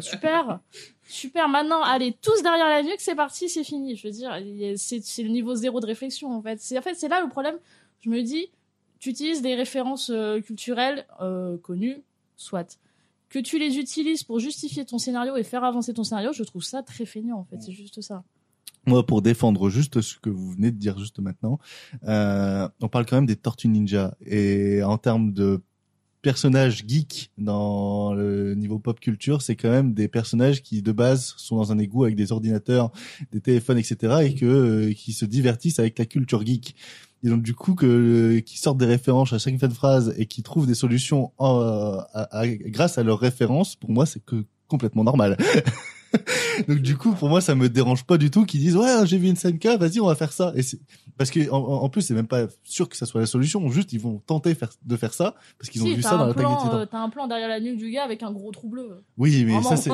[0.00, 0.60] Super,
[1.06, 3.96] super, maintenant, allez, tous derrière la nuque, c'est parti, c'est fini.
[3.96, 4.30] Je veux dire,
[4.76, 6.58] c'est le niveau zéro de réflexion, en fait.
[6.60, 7.58] C'est en fait, c'est là le problème.
[8.00, 8.48] Je me dis,
[9.00, 12.00] tu utilises des références euh, culturelles euh, connues,
[12.36, 12.78] soit.
[13.28, 16.62] Que tu les utilises pour justifier ton scénario et faire avancer ton scénario, je trouve
[16.62, 17.60] ça très feignant, en fait.
[17.60, 18.22] C'est juste ça.
[18.86, 21.58] Moi, pour défendre juste ce que vous venez de dire juste maintenant,
[22.06, 25.60] euh, on parle quand même des Tortues Ninja et en termes de
[26.22, 31.34] personnages geeks dans le niveau pop culture, c'est quand même des personnages qui de base
[31.36, 32.90] sont dans un égout avec des ordinateurs,
[33.32, 34.18] des téléphones, etc.
[34.24, 36.74] et que euh, qui se divertissent avec la culture geek.
[37.24, 40.26] Et donc du coup que qui sortent des références à chaque fin de phrase et
[40.26, 41.58] qui trouvent des solutions en-
[42.14, 45.36] à- à- grâce à leurs références, pour moi c'est que complètement normal.
[46.68, 49.18] Donc du coup, pour moi, ça me dérange pas du tout qu'ils disent ouais, j'ai
[49.18, 50.52] vu une scène K, vas-y, on va faire ça.
[50.56, 50.78] Et c'est
[51.18, 53.68] parce que en, en plus, c'est même pas sûr que ça soit la solution.
[53.70, 56.80] Juste, ils vont tenter faire, de faire ça parce qu'ils ont vu ça dans Titans.
[56.80, 59.02] euh, T'as un plan derrière la nuque du gars avec un gros trou bleu.
[59.18, 59.90] Oui, mais Vraiment, ça c'est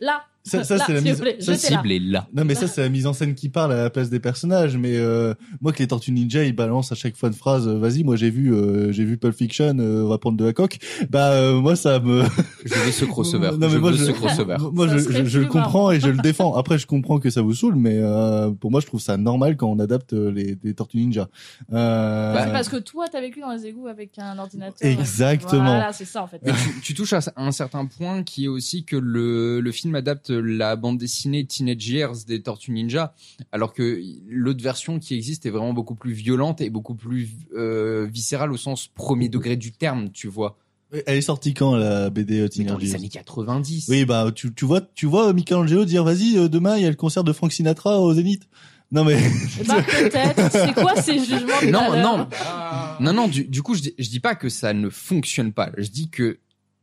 [0.00, 0.24] là.
[0.46, 1.58] Ça, ça c'est la mise plaît, ça, là.
[1.58, 2.28] Cible est là.
[2.34, 4.76] non mais ça c'est la mise en scène qui parle à la place des personnages
[4.76, 7.78] mais euh, moi que les Tortues Ninja ils balancent à chaque fois une phrase euh,
[7.78, 10.52] vas-y moi j'ai vu euh, j'ai vu Pulp Fiction euh, on va prendre de la
[10.52, 10.78] coque
[11.10, 12.22] bah euh, moi ça me
[12.64, 13.50] Je veux ce crossover.
[13.52, 14.56] Non, mais je moi, veux je- ce crossover.
[14.72, 17.30] moi Ça je, je, je le comprends et je le défends après je comprends que
[17.30, 20.56] ça vous saoule mais euh, pour moi je trouve ça normal quand on adapte les,
[20.62, 21.28] les Tortues Ninja
[21.72, 24.76] euh, Bah, C'est parce que toi, t'as vécu dans les égouts avec un ordinateur.
[24.88, 25.62] Exactement.
[25.64, 26.40] Voilà, c'est ça en fait.
[26.44, 30.30] Tu, tu touches à un certain point qui est aussi que le, le film adapte
[30.38, 33.14] la bande dessinée Teenage Years des Tortues Ninja,
[33.52, 38.06] alors que l'autre version qui existe est vraiment beaucoup plus violente et beaucoup plus euh,
[38.10, 40.58] viscérale au sens premier degré du terme, tu vois.
[41.06, 43.86] elle est sortie quand la BD euh, Mais Teenage dans les années 90.
[43.88, 46.90] Oui, bah tu, tu vois, tu vois Michelangelo dire vas-y euh, demain il y a
[46.90, 48.48] le concert de Frank Sinatra au Zénith.
[48.92, 49.20] Non mais
[49.66, 50.52] ben, peut-être.
[50.52, 52.28] C'est quoi ces jugements de Non, non,
[53.00, 53.28] non, non.
[53.28, 55.72] Du, du coup, je dis, je dis pas que ça ne fonctionne pas.
[55.76, 56.38] Je dis que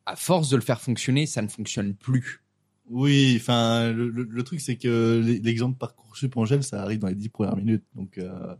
[0.05, 2.42] à force de le faire fonctionner, ça ne fonctionne plus.
[2.89, 7.07] Oui, enfin le, le, le truc c'est que l'e- l'exemple parcoursup Angèle ça arrive dans
[7.07, 7.83] les dix premières minutes.
[7.95, 8.55] Donc euh,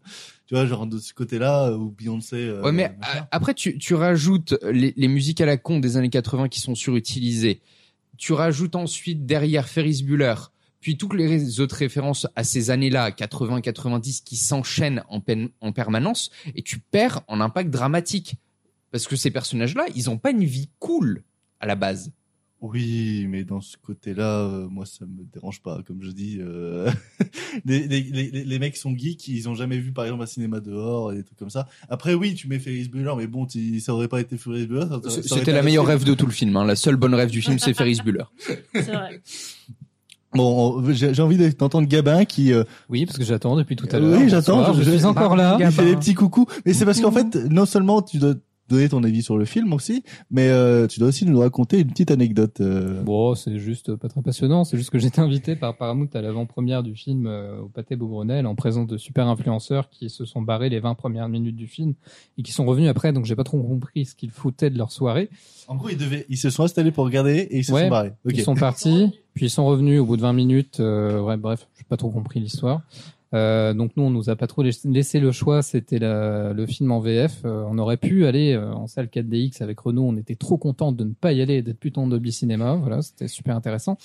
[0.48, 3.20] tu vois genre de ce côté-là euh, où Beyoncé euh, Ouais, mais machin.
[3.20, 6.60] a- après, tu, tu rajoutes les, les musiques à la con des années 80 qui
[6.62, 7.62] sont surutilisées.
[8.18, 10.36] Tu rajoutes ensuite derrière Ferris Bueller,
[10.80, 16.30] puis toutes les autres références à ces années-là, 80-90, qui s'enchaînent en, peine- en permanence,
[16.56, 18.36] et tu perds en impact dramatique.
[18.92, 21.24] Parce que ces personnages-là, ils ont pas une vie cool
[21.60, 22.12] à la base.
[22.66, 25.82] Oui, mais dans ce côté-là, euh, moi, ça me dérange pas.
[25.86, 26.90] Comme je dis, euh,
[27.66, 30.62] les, les, les, les mecs sont geeks, ils ont jamais vu, par exemple, un cinéma
[30.62, 31.68] dehors et des trucs comme ça.
[31.90, 34.86] Après, oui, tu mets Ferris Bueller, mais bon, tu- ça aurait pas été Ferris Bueller.
[35.10, 36.56] C'était la meilleure rêve de tout le film.
[36.56, 36.64] hein.
[36.66, 38.24] La seule bonne rêve du film, c'est Ferris Bueller.
[38.74, 39.22] C'est vrai.
[40.34, 43.88] Bon, on- j'ai j'ai envie d'entendre Gabin qui, euh, Oui, parce que j'attends depuis tout
[43.92, 44.20] à l'heure.
[44.20, 45.58] oui, j'attends, Bonsoir, je- Je, je- suis encore là.
[45.60, 46.48] il fait des petits coucous.
[46.66, 48.34] Mais c'est parce qu'en fait, non seulement tu dois
[48.70, 51.90] donner ton avis sur le film aussi, mais euh, tu dois aussi nous raconter une
[51.90, 52.62] petite anecdote.
[52.62, 53.02] euh.
[53.04, 54.64] Bon, c'est juste pas très passionnant.
[54.64, 58.48] C'est juste que j'étais invité par Paramount à l'avant-première du film euh, au Pâté Beaugrenelle
[58.48, 61.94] en présence de super influenceurs qui se sont barrés les 20 premières minutes du film
[62.38, 63.12] et qui sont revenus après.
[63.14, 65.30] Donc j'ai pas trop compris ce qu'ils foutaient de leur soirée.
[65.68, 67.90] En gros, ils devaient, ils se sont installés pour regarder et ils se Ouais, sont
[67.90, 68.14] barrés.
[68.26, 68.34] Ok.
[68.36, 70.80] Ils sont partis, puis ils sont revenus au bout de 20 minutes.
[70.80, 72.82] Euh, ouais, bref, j'ai pas trop compris l'histoire.
[73.34, 75.62] Euh, donc nous, on nous a pas trop laiss- laissé le choix.
[75.62, 77.42] C'était le film en VF.
[77.46, 80.04] Euh, on aurait pu aller euh, en salle 4DX avec Renault.
[80.08, 82.76] On était trop content de ne pas y aller et d'être plutôt en Dolby Cinéma.
[82.76, 83.98] Voilà, c'était super intéressant.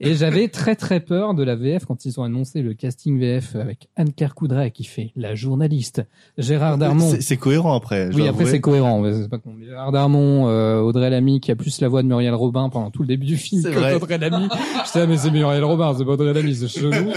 [0.00, 3.56] Et j'avais très très peur de la VF quand ils ont annoncé le casting VF
[3.56, 6.02] avec Anne-Claire Coudray qui fait la journaliste,
[6.38, 7.10] Gérard Darmon.
[7.10, 8.08] C'est- C'est cohérent après.
[8.14, 9.02] Oui, après c'est cohérent.
[9.12, 9.54] c'est pas con.
[9.60, 13.02] Gérard Darmon, euh, Audrey Lamy qui a plus la voix de Muriel Robin pendant tout
[13.02, 13.94] le début du film C'est que vrai.
[13.94, 14.48] Audrey Lamy.
[14.84, 17.10] Je sais, mais c'est Muriel Robin, c'est pas Audrey Lamy, c'est chelou.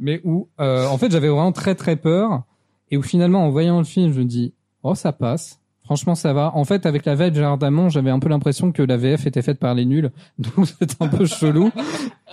[0.00, 2.42] Mais où, euh, en fait, j'avais vraiment très très peur.
[2.90, 5.60] Et où finalement, en voyant le film, je me dis, oh, ça passe.
[5.84, 6.50] Franchement, ça va.
[6.56, 9.26] En fait, avec la VF de Gérard Darmon, j'avais un peu l'impression que la VF
[9.26, 10.10] était faite par les nuls.
[10.38, 11.70] Donc, c'était un peu chelou.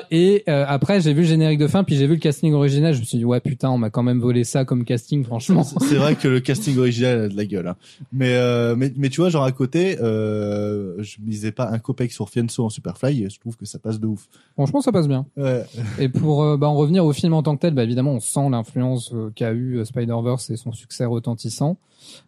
[0.09, 2.93] Et euh, après, j'ai vu le générique de fin, puis j'ai vu le casting original.
[2.93, 5.63] Je me suis dit, ouais, putain, on m'a quand même volé ça comme casting, franchement.
[5.63, 7.67] C'est vrai que le casting original a de la gueule.
[7.67, 7.75] Hein.
[8.13, 12.11] Mais, euh, mais mais tu vois, genre à côté, euh, je misais pas un copec
[12.11, 13.25] sur Fienso en Superfly.
[13.25, 14.27] Et je trouve que ça passe de ouf.
[14.53, 15.25] Franchement, ça passe bien.
[15.35, 15.63] Ouais.
[15.99, 18.19] Et pour euh, bah, en revenir au film en tant que tel, bah, évidemment, on
[18.19, 21.77] sent l'influence euh, qu'a eu euh, Spider-Verse et son succès retentissant.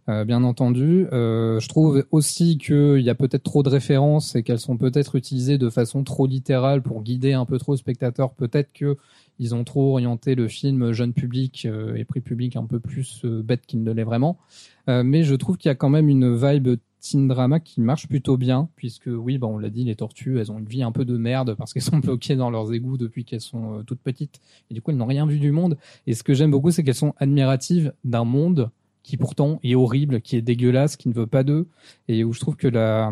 [0.07, 4.43] Euh, bien entendu, Euh, je trouve aussi qu'il y a peut-être trop de références et
[4.43, 8.33] qu'elles sont peut-être utilisées de façon trop littérale pour guider un peu trop le spectateur.
[8.33, 8.97] Peut-être que
[9.39, 13.21] ils ont trop orienté le film jeune public euh, et prix public un peu plus
[13.25, 14.37] euh, bête qu'il ne l'est vraiment.
[14.89, 18.07] Euh, mais je trouve qu'il y a quand même une vibe teen drama qui marche
[18.07, 20.91] plutôt bien, puisque oui, bah, on l'a dit, les tortues, elles ont une vie un
[20.91, 24.39] peu de merde parce qu'elles sont bloquées dans leurs égouts depuis qu'elles sont toutes petites,
[24.69, 25.77] et du coup elles n'ont rien vu du monde.
[26.07, 28.69] Et ce que j'aime beaucoup, c'est qu'elles sont admiratives d'un monde
[29.03, 31.67] qui pourtant est horrible, qui est dégueulasse, qui ne veut pas d'eux,
[32.07, 33.11] et où je trouve que la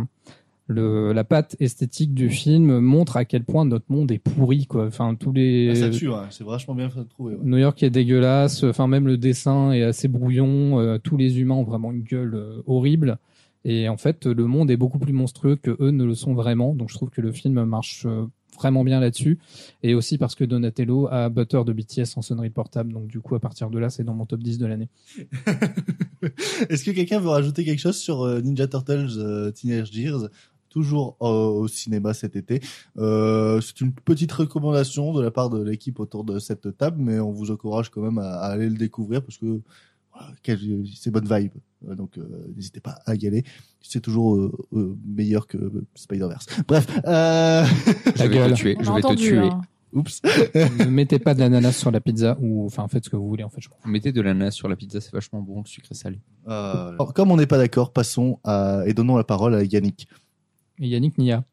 [0.71, 4.85] le, la patte esthétique du film montre à quel point notre monde est pourri, quoi.
[4.87, 6.25] Enfin, tous les Ah, ça tue, hein.
[6.29, 7.35] c'est vachement bien fait de trouver.
[7.35, 7.41] ouais.
[7.43, 11.55] New York est dégueulasse, enfin même le dessin est assez brouillon, euh, tous les humains
[11.55, 13.17] ont vraiment une gueule euh, horrible
[13.63, 16.73] et en fait le monde est beaucoup plus monstrueux que eux ne le sont vraiment.
[16.73, 18.25] Donc je trouve que le film marche euh,
[18.57, 19.37] vraiment bien là-dessus
[19.83, 22.91] et aussi parce que Donatello a Butter de BTS en sonnerie portable.
[22.91, 24.89] Donc du coup à partir de là, c'est dans mon top 10 de l'année.
[26.69, 30.29] Est-ce que quelqu'un veut rajouter quelque chose sur Ninja Turtles euh, Teenage Years?
[30.71, 32.61] Toujours euh, au cinéma cet été.
[32.97, 37.19] Euh, c'est une petite recommandation de la part de l'équipe autour de cette table, mais
[37.19, 39.59] on vous encourage quand même à, à aller le découvrir parce que
[40.13, 40.59] voilà, quel-
[40.95, 41.51] c'est bonne vibe.
[41.89, 42.23] Euh, Donc euh,
[42.55, 43.43] n'hésitez pas à y aller.
[43.81, 45.57] C'est toujours euh, euh, meilleur que
[45.95, 46.45] Spider-Verse.
[46.67, 46.87] Bref.
[47.05, 47.65] Euh...
[48.15, 49.37] Je vais te tuer, On je vais te tuer.
[49.39, 49.61] hein.
[49.93, 50.21] Oups.
[50.23, 53.43] ne mettez pas de l'ananas sur la pizza ou enfin faites ce que vous voulez
[53.43, 53.59] en fait.
[53.59, 53.67] Je.
[53.85, 56.21] Mettez de l'ananas sur la pizza, c'est vachement bon, le sucré salé.
[56.47, 60.07] Alors, comme on n'est pas d'accord, passons à et donnons la parole à Yannick.
[60.81, 61.43] Et Yannick Nia.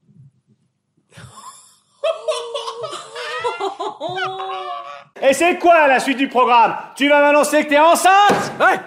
[5.21, 6.75] Et c'est quoi la suite du programme?
[6.95, 8.79] Tu vas m'annoncer que t'es enceinte Ouais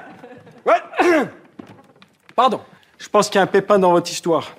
[0.66, 0.82] Ouais
[2.36, 2.62] Pardon.
[2.98, 4.52] Je pense qu'il y a un pépin dans votre histoire.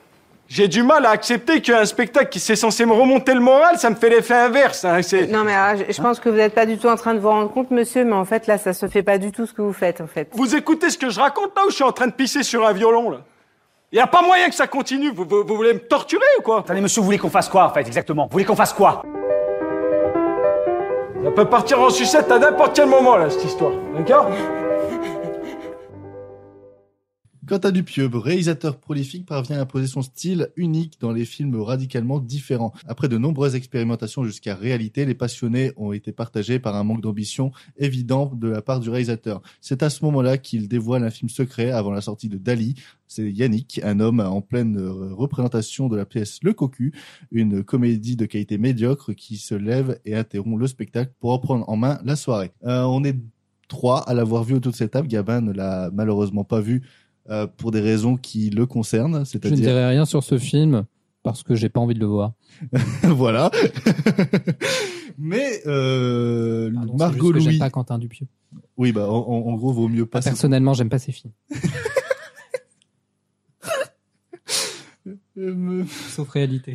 [0.49, 3.89] J'ai du mal à accepter qu'un spectacle qui s'est censé me remonter le moral, ça
[3.89, 4.85] me fait l'effet inverse.
[4.85, 6.97] hein, c'est- Non, mais alors, je, je pense que vous n'êtes pas du tout en
[6.97, 9.33] train de vous rendre compte, monsieur, mais en fait, là, ça se fait pas du
[9.33, 10.29] tout ce que vous faites, en fait.
[10.33, 12.67] Vous écoutez ce que je raconte là ou je suis en train de pisser sur
[12.67, 13.19] un violon là?
[13.93, 15.11] Il y a pas moyen que ça continue.
[15.13, 16.61] Vous, vous- vous voulez me torturer ou quoi?
[16.61, 18.25] Attendez, monsieur, vous voulez qu'on fasse quoi, en fait, exactement?
[18.25, 19.03] Vous voulez qu'on fasse quoi?
[21.25, 23.73] Ça peut partir en sucette à n'importe quel moment là, cette histoire.
[23.97, 24.29] D'accord?
[27.53, 32.73] Quentin Dupieux, réalisateur prolifique, parvient à imposer son style unique dans les films radicalement différents.
[32.87, 37.53] Après de nombreuses expérimentations jusqu'à réalité, les passionnés ont été partagés par un manque d'ambition
[37.77, 39.43] évident de la part du réalisateur.
[39.61, 42.75] C'est à ce moment-là qu'il dévoile un film secret avant la sortie de Dali.
[43.07, 46.95] C'est Yannick, un homme en pleine euh, représentation de la pièce Le Cocu,
[47.33, 51.77] une comédie de qualité médiocre qui se lève et interrompt le spectacle pour reprendre en
[51.77, 52.53] main la soirée.
[52.65, 53.19] Euh, on est
[53.69, 55.09] trois à l'avoir vu autour de cette table.
[55.09, 56.83] Gabin ne l'a malheureusement pas vu
[57.31, 60.85] euh, pour des raisons qui le concernent, Je ne dirai rien sur ce film
[61.23, 62.33] parce que j'ai pas envie de le voir.
[63.03, 63.51] voilà.
[65.19, 68.27] Mais euh, Pardon, Margot que j'aime Louis, pas Quentin Dupieux.
[68.77, 70.21] oui bah en, gros vaut mieux pas.
[70.21, 71.33] Personnellement, j'aime pas ces films.
[75.39, 76.75] Euh, me- Sauf réalité.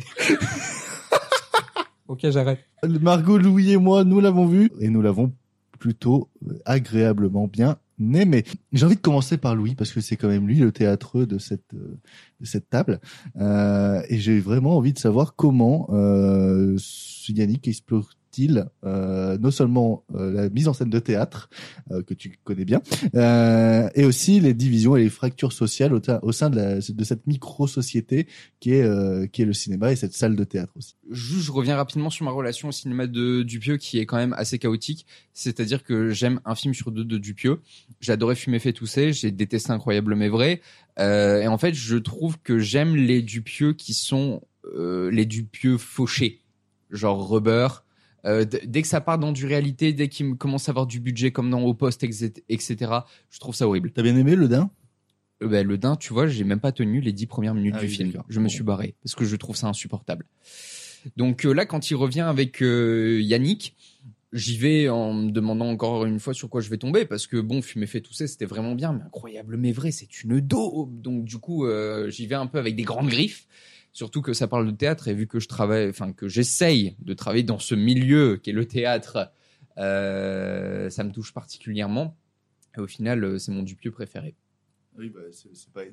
[2.08, 2.58] ok, j'arrête.
[3.00, 5.32] Margot Louis et moi, nous l'avons vu et nous l'avons
[5.78, 6.28] plutôt
[6.66, 8.44] agréablement bien aimé.
[8.72, 11.38] J'ai envie de commencer par Louis parce que c'est quand même lui le théâtreux de
[11.38, 11.98] cette euh,
[12.40, 13.00] de cette table
[13.36, 16.76] Euh, et j'ai vraiment envie de savoir comment euh,
[17.28, 17.68] Yannick
[18.84, 21.48] euh, non seulement euh, la mise en scène de théâtre
[21.90, 22.80] euh, que tu connais bien
[23.94, 28.26] et aussi les divisions et les fractures sociales au, au sein de, de cette micro-société
[28.60, 30.94] qui est qui est le cinéma et cette salle de théâtre aussi.
[31.10, 34.58] Je reviens rapidement sur ma relation au cinéma de Dupieux qui est quand même assez
[34.58, 35.06] chaotique.
[35.32, 37.60] C'est-à-dire que j'aime un film sur deux de Dupieux.
[38.08, 39.12] Adoré Fumer fait tousser.
[39.12, 40.60] J'ai détesté Incroyable mais vrai.
[40.98, 44.42] Et en fait, je trouve que j'aime les Dupieux qui sont
[44.76, 46.40] euh, les Dupieux fauchés,
[46.90, 47.68] genre Rubber.
[48.24, 51.00] Euh, dès que ça part dans du réalité, dès qu'il me commence à avoir du
[51.00, 52.76] budget comme dans Au Poste, etc., etc.,
[53.30, 53.90] je trouve ça horrible.
[53.92, 54.70] T'as bien aimé le Dain
[55.42, 57.80] Euh, ben, le Dain, tu vois, j'ai même pas tenu les dix premières minutes Ah
[57.80, 58.22] du oui, film.
[58.28, 60.26] Je me suis barré parce que je trouve ça insupportable.
[61.16, 63.76] Donc euh, là, quand il revient avec euh, Yannick,
[64.32, 67.38] j'y vais en me demandant encore une fois sur quoi je vais tomber parce que
[67.40, 71.00] bon, fumer fait tousser, c'était vraiment bien, mais incroyable, mais vrai, c'est une daube.
[71.00, 73.46] Donc du coup, euh, j'y vais un peu avec des grandes griffes.
[73.98, 77.14] Surtout que ça parle de théâtre et vu que je travaille, enfin que j'essaye de
[77.14, 79.32] travailler dans ce milieu qui est le théâtre,
[79.76, 82.16] euh, ça me touche particulièrement.
[82.76, 84.36] Et au final, euh, c'est mon Dupieux préféré.
[84.98, 85.20] Oui, bah,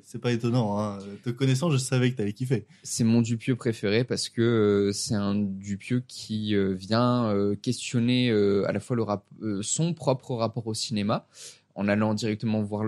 [0.02, 0.80] c'est pas, étonnant.
[0.80, 0.98] Hein.
[1.22, 2.66] Te connaissant, je savais que t'allais kiffer.
[2.82, 8.32] C'est mon Dupieux préféré parce que euh, c'est un Dupieux qui euh, vient euh, questionner
[8.66, 8.96] à la fois
[9.60, 11.26] son propre rapport au cinéma
[11.76, 12.84] en allant directement voir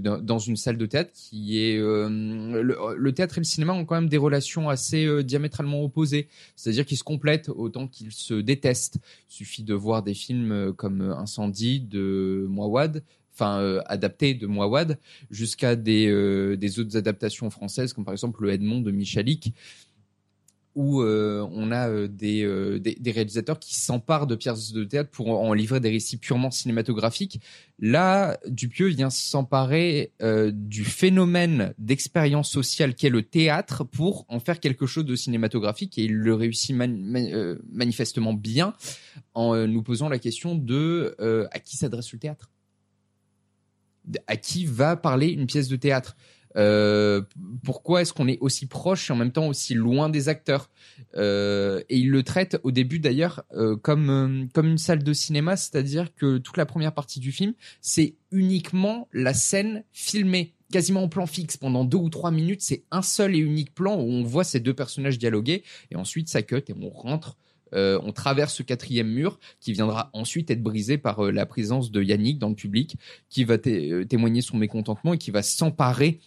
[0.00, 4.08] dans, une salle de théâtre qui est le, théâtre et le cinéma ont quand même
[4.08, 6.26] des relations assez diamétralement opposées
[6.56, 8.98] c'est-à-dire qu'ils se complètent autant qu'ils se détestent
[9.30, 13.04] il suffit de voir des films comme Incendie de Mouawad
[13.36, 14.98] enfin euh, adapté de Mouawad
[15.30, 19.52] jusqu'à des euh, des autres adaptations françaises comme par exemple le Edmond de Michalik
[20.74, 25.54] où euh, on a euh, des, réalisateurs qui s'emparent de pièces de théâtre pour en
[25.54, 27.40] livrer des récits purement cinématographiques.
[27.78, 30.12] Là, Dupieux vient s'emparer
[30.52, 36.04] du phénomène d'expérience sociale qu'est le théâtre pour en faire quelque chose de cinématographique et
[36.04, 38.74] il le réussit man- man- manifestement bien
[39.32, 41.16] en nous posant la question de
[41.52, 42.50] à qui s'adresse le théâtre
[44.26, 46.16] à qui va parler une pièce de théâtre.
[46.56, 47.20] Euh,
[47.64, 50.70] pourquoi est-ce qu'on est aussi proche et en même temps aussi loin des acteurs
[51.14, 55.56] Euh, Et il le traite au début d'ailleurs euh, comme comme une salle de cinéma,
[55.56, 57.52] c'est-à-dire que toute la première partie du film,
[57.82, 61.58] c'est uniquement la scène filmée quasiment en plan fixe.
[61.58, 64.60] Pendant deux ou trois minutes c'est un seul et unique plan où on voit ces
[64.60, 67.36] deux personnages dialoguer et ensuite ça cut et on rentre
[67.74, 71.90] euh, on traverse ce quatrième mur qui viendra ensuite être brisé par euh, la présence
[71.90, 72.96] de Yannick dans le public
[73.28, 76.20] qui va euh, témoigner son mécontentement et qui va s'emparer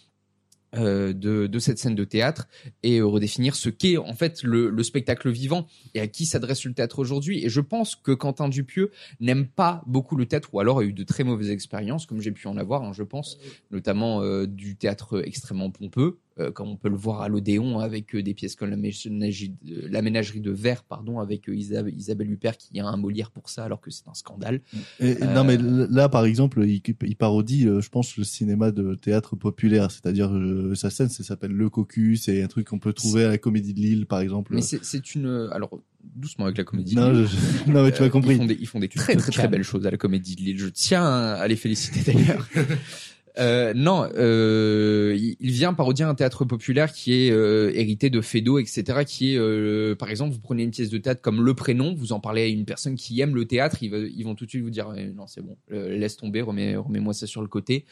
[0.72, 2.46] de, cette scène de théâtre
[2.84, 6.72] et redéfinir ce qu'est en fait le, le spectacle vivant et à qui s'adresse le
[6.74, 7.44] théâtre aujourd'hui.
[7.44, 10.92] Et je pense que Quentin Dupieux n'aime pas beaucoup le théâtre ou alors a eu
[10.92, 13.38] de très mauvaises expériences, comme j'ai pu en avoir, hein, je pense,
[13.72, 16.20] notamment du théâtre extrêmement pompeux,
[16.50, 19.86] comme on peut le voir à l'Odéon avec euh, des pièces comme la ménagerie, de-
[19.88, 23.50] la ménagerie de verre, pardon, avec euh, Isabelle, Isabelle Huppert qui a un Molière pour
[23.50, 24.60] ça alors que c'est un scandale.
[25.00, 28.70] Et, Euh, Non, mais là, par exemple, il, il parodie, euh, je pense, le cinéma
[28.70, 29.90] de théâtre populaire.
[29.90, 32.16] C'est-à-dire, euh, sa scène, ça s'appelle Le Cocu.
[32.16, 34.54] C'est un truc qu'on peut trouver à la Comédie de Lille, par exemple.
[34.54, 35.78] Mais c'est une alors
[36.14, 36.96] doucement avec la comédie.
[36.96, 37.28] Non, de Lille.
[37.66, 38.34] je- non, mais tu m'as compris.
[38.34, 40.40] Ils font des, ils font des très très très belles choses à la comédie de
[40.40, 40.58] Lille.
[40.58, 42.48] Je tiens à les féliciter d'ailleurs.
[43.38, 48.58] Euh, non, euh, il vient parodier un théâtre populaire qui est euh, hérité de Fédo,
[48.58, 49.04] etc.
[49.06, 52.20] Qui est, par exemple, vous prenez une pièce de théâtre comme Le Prénom, vous en
[52.20, 54.92] parlez à une personne qui aime le théâtre, ils, vont tout de suite vous dire
[54.96, 57.84] Eh, non c'est bon, laisse tomber, remets, remets-moi ça sur le côté.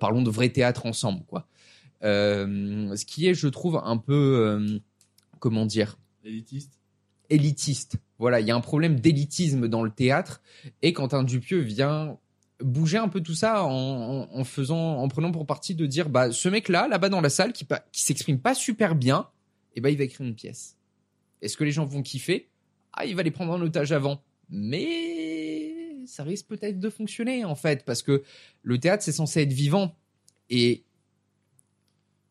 [0.00, 1.46] Parlons de vrai théâtre ensemble, quoi.
[2.02, 4.80] Ce qui est, je trouve, un peu,
[5.38, 6.78] comment dire, Élitiste.
[7.30, 7.96] élitiste.
[8.18, 10.42] Voilà, il y a un problème d'élitisme dans le théâtre
[10.82, 12.18] et Quentin Dupieux vient
[12.62, 16.48] bouger un peu tout ça en, faisant, en prenant pour partie de dire, bah, ce
[16.48, 19.28] mec-là, là-bas dans la salle, qui, qui s'exprime pas super bien,
[19.76, 20.76] et bah, il va écrire une pièce.
[21.42, 22.48] Est-ce que les gens vont kiffer?
[22.92, 24.22] Ah, il va les prendre en otage avant.
[24.50, 28.22] Mais ça risque peut-être de fonctionner, en fait, parce que
[28.62, 29.94] le théâtre, c'est censé être vivant.
[30.50, 30.84] Et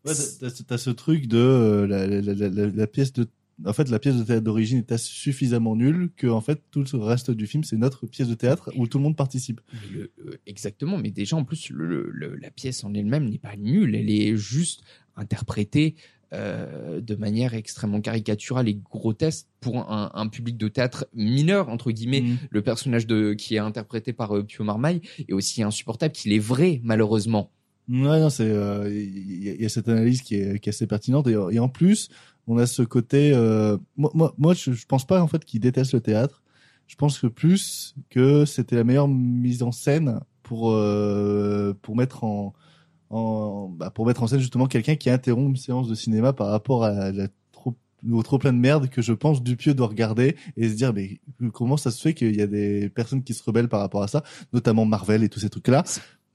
[0.05, 0.13] Ouais,
[0.67, 3.27] t'as- ce truc de euh, la pièce de
[3.65, 6.99] en fait la pièce de théâtre d'origine est suffisamment nulle que en fait tout le
[6.99, 9.61] reste du film c'est notre pièce de théâtre où tout le monde participe.
[9.93, 13.55] Le- euh, exactement, mais déjà en plus le- le- la pièce en elle-même n'est pas
[13.57, 14.81] nulle, elle est juste
[15.15, 15.95] interprétée
[16.31, 21.89] euh, de manière extrêmement caricaturale et grotesque pour un, un public de théâtre mineur entre
[21.91, 22.21] guillemets.
[22.21, 22.37] Mhm.
[22.51, 26.37] Le personnage de qui est interprété par euh, Pio Marmaille est aussi insupportable qu'il est
[26.39, 27.51] vrai malheureusement.
[27.89, 30.69] Ouais, non, c'est euh, il y, a- il y a cette analyse qui est, qui
[30.69, 32.09] est assez pertinente et, et en plus
[32.49, 33.31] on a ce côté.
[33.33, 36.41] Euh, moi, moi, je, pense pas en fait qu'il déteste le théâtre.
[36.87, 42.23] Je pense que plus que c'était la meilleure mise en scène pour euh, pour mettre
[42.23, 42.53] en
[43.11, 46.47] en bah, pour mettre en scène justement quelqu'un qui interrompt une séance de cinéma par
[46.47, 47.75] rapport à la trop
[48.11, 51.19] au trop plein de merde que je pense Dupieux doit regarder et se dire mais
[51.53, 54.07] comment ça se fait qu'il y a des personnes qui se rebellent par rapport à
[54.07, 54.23] ça,
[54.53, 55.83] notamment Marvel et tous ces trucs là.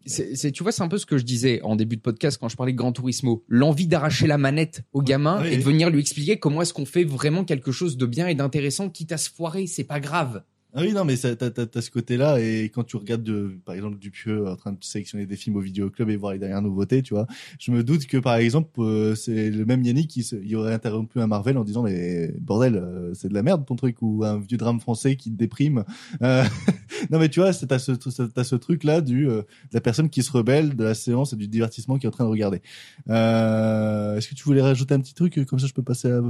[0.06, 2.48] C'est, tu vois, c'est un peu ce que je disais en début de podcast quand
[2.48, 3.44] je parlais de Gran Turismo.
[3.48, 6.86] L'envie d'arracher la manette au gamin Oui, et de venir lui expliquer comment est-ce qu'on
[6.86, 10.42] fait vraiment quelque chose de bien et d'intéressant, quitte à se foirer, c'est pas grave.
[10.76, 13.76] Ah oui, non, mais t'as, t'as, t'as ce côté-là, et quand tu regardes, de, par
[13.76, 17.00] exemple, Dupieux en train de sélectionner des films au vidéoclub et voir les dernières nouveautés,
[17.00, 17.28] tu vois,
[17.60, 20.74] je me doute que, par exemple, euh, c'est le même Yannick qui se, il aurait
[20.74, 24.24] interrompu un Marvel en disant, mais bordel, euh, c'est de la merde ton truc, ou
[24.24, 25.84] un vieux drame français qui te déprime.
[26.22, 26.42] Euh,
[27.12, 30.24] non, mais tu vois, t'as ce, t'as ce truc-là du, euh, de la personne qui
[30.24, 32.62] se rebelle de la séance et du divertissement qui est en train de regarder.
[33.10, 36.20] Euh, est-ce que tu voulais rajouter un petit truc, comme ça je peux passer à...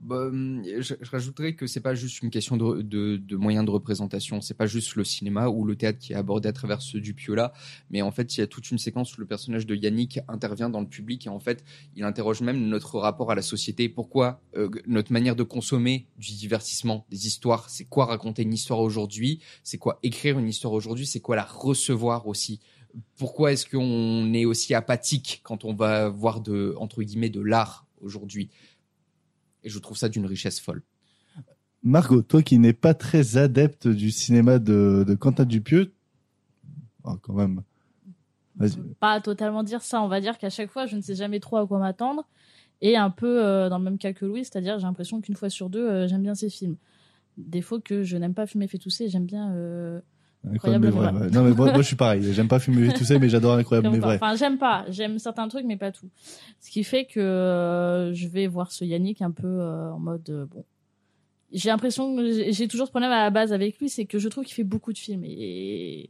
[0.00, 4.54] Bah, hum, je, rajouterais que c'est pas juste une question de, moyens de représentation, c'est
[4.54, 7.52] pas juste le cinéma ou le théâtre qui est abordé à travers ce Dupieux là,
[7.90, 10.70] mais en fait il y a toute une séquence où le personnage de Yannick intervient
[10.70, 11.62] dans le public et en fait
[11.96, 13.90] il interroge même notre rapport à la société.
[13.90, 18.80] Pourquoi euh, notre manière de consommer du divertissement, des histoires, c'est quoi raconter une histoire
[18.80, 22.60] aujourd'hui, c'est quoi écrire une histoire aujourd'hui, c'est quoi la recevoir aussi?
[23.18, 27.86] Pourquoi est-ce qu'on est aussi apathique quand on va voir de entre guillemets de l'art
[28.00, 28.48] aujourd'hui?
[29.64, 30.82] Et je trouve ça d'une richesse folle.
[31.82, 35.94] Margot, toi qui n'es pas très adepte du cinéma de, de Quentin Dupieux,
[37.04, 37.62] oh, quand même.
[38.98, 40.02] Pas totalement dire ça.
[40.02, 42.26] On va dire qu'à chaque fois, je ne sais jamais trop à quoi m'attendre.
[42.82, 45.50] Et un peu euh, dans le même cas que Louis, c'est-à-dire j'ai l'impression qu'une fois
[45.50, 46.76] sur deux, euh, j'aime bien ces films.
[47.36, 50.00] Défaut que je n'aime pas fumer fait tousser, j'aime bien euh,
[50.48, 51.12] Incroyable mais vrai.
[51.30, 52.32] Non mais moi, moi, je suis pareil.
[52.32, 54.14] J'aime pas fumer tout ça, mais j'adore incroyable mais vrai.
[54.16, 54.86] Enfin, j'aime pas.
[54.88, 56.08] J'aime certains trucs, mais pas tout.
[56.60, 60.28] Ce qui fait que euh, je vais voir ce Yannick un peu euh, en mode
[60.30, 60.64] euh, bon.
[61.52, 64.28] J'ai l'impression que j'ai- toujours ce problème à la base avec lui, c'est que je
[64.28, 66.08] trouve qu'il fait beaucoup de films et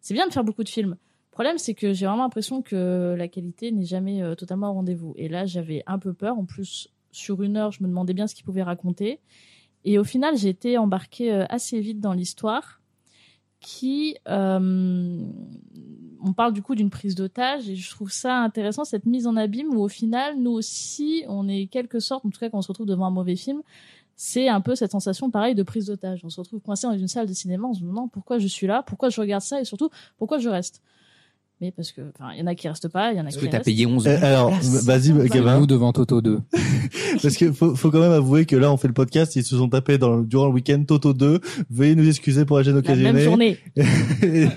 [0.00, 0.90] c'est bien de faire beaucoup de films.
[1.30, 5.14] Le problème, c'est que j'ai vraiment l'impression que la qualité n'est jamais totalement au rendez-vous.
[5.16, 6.36] Et là, j'avais un peu peur.
[6.38, 9.18] En plus, sur une heure, je me demandais bien ce qu'il pouvait raconter.
[9.86, 12.81] Et au final, j'ai été embarquée assez vite dans l'histoire
[13.62, 15.24] qui euh,
[16.24, 19.36] on parle du coup d'une prise d'otage et je trouve ça intéressant cette mise en
[19.36, 22.62] abîme où au final nous aussi on est quelque sorte en tout cas quand on
[22.62, 23.62] se retrouve devant un mauvais film
[24.14, 26.20] c'est un peu cette sensation pareil de prise d'otage.
[26.24, 28.66] On se retrouve coincé dans une salle de cinéma on se demande pourquoi je suis
[28.66, 30.82] là pourquoi je regarde ça et surtout pourquoi je reste?
[31.62, 33.28] Mais parce que enfin il y en a qui restent pas il y en a
[33.28, 33.66] Est-ce qui que t'as restent.
[33.66, 34.50] payé 11 Euh, euros alors,
[34.82, 35.60] vas-y, Gavin.
[35.60, 36.40] Nous devant Toto 2.
[37.22, 39.56] Parce que faut, faut quand même avouer que là, on fait le podcast, ils se
[39.56, 41.40] sont tapés dans, le- durant le week-end Toto 2.
[41.70, 43.12] Veuillez nous excuser pour la gêne la occasionnée.
[43.12, 44.56] même journée Donc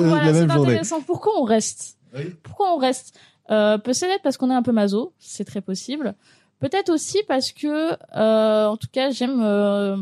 [0.00, 0.70] La voilà, même c'est journée.
[0.70, 1.00] intéressant.
[1.02, 1.98] Pourquoi on reste
[2.42, 3.14] Pourquoi on reste
[3.50, 6.14] euh, Peut-être parce qu'on est un peu maso, c'est très possible.
[6.60, 9.96] Peut-être aussi parce que, euh, en tout cas, j'aime euh,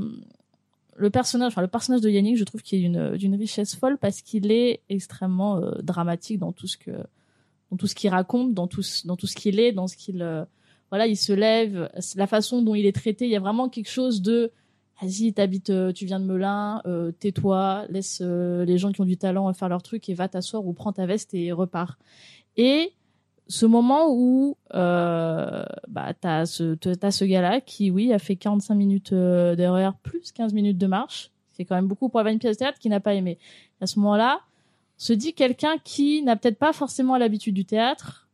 [1.01, 4.20] le personnage, enfin le personnage de Yannick, je trouve qu'il est d'une richesse folle parce
[4.20, 6.90] qu'il est extrêmement euh, dramatique dans tout ce que,
[7.70, 10.20] dans tout ce qu'il raconte, dans tout, dans tout ce qu'il est, dans ce qu'il,
[10.20, 10.44] euh,
[10.90, 13.88] voilà, il se lève, la façon dont il est traité, il y a vraiment quelque
[13.88, 14.53] chose de
[15.01, 19.16] vas-y, t'habites, euh, tu viens de Melun, euh, tais-toi, laisse les gens qui ont du
[19.16, 21.98] talent faire leur truc et va t'asseoir ou prends ta veste et repars.
[22.59, 22.92] Et
[23.51, 28.74] ce moment où euh, bah, t'as ce, t'as ce gars-là qui, oui, a fait 45
[28.74, 32.38] minutes euh, d'erreur plus 15 minutes de marche, c'est quand même beaucoup pour avoir une
[32.38, 33.38] pièce de théâtre qui n'a pas aimé.
[33.80, 34.40] À ce moment-là,
[34.96, 38.28] se dit quelqu'un qui n'a peut-être pas forcément l'habitude du théâtre,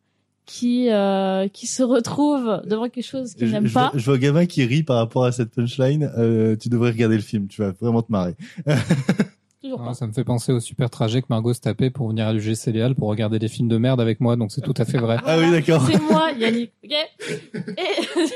[0.45, 3.91] qui euh, qui se retrouve devant quelque chose qu'il Je, n'aime je pas.
[3.91, 6.13] vois, je vois Gavin qui rit par rapport à cette punchline.
[6.19, 8.37] Euh, tu devrais regarder le film, tu vas vraiment te marrer.
[9.67, 9.95] Toujours Ah, pas.
[9.95, 12.73] ça me fait penser au super trajet que Margot se tapait pour venir à l'UGC
[12.73, 15.17] Léal pour regarder des films de merde avec moi, donc c'est tout à fait vrai.
[15.27, 15.83] Ah oui, d'accord.
[15.87, 16.73] C'est moi, Yannick.
[16.85, 16.93] Ok?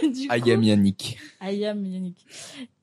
[0.02, 1.18] Et du coup, I am Yannick.
[1.40, 2.16] I am Yannick.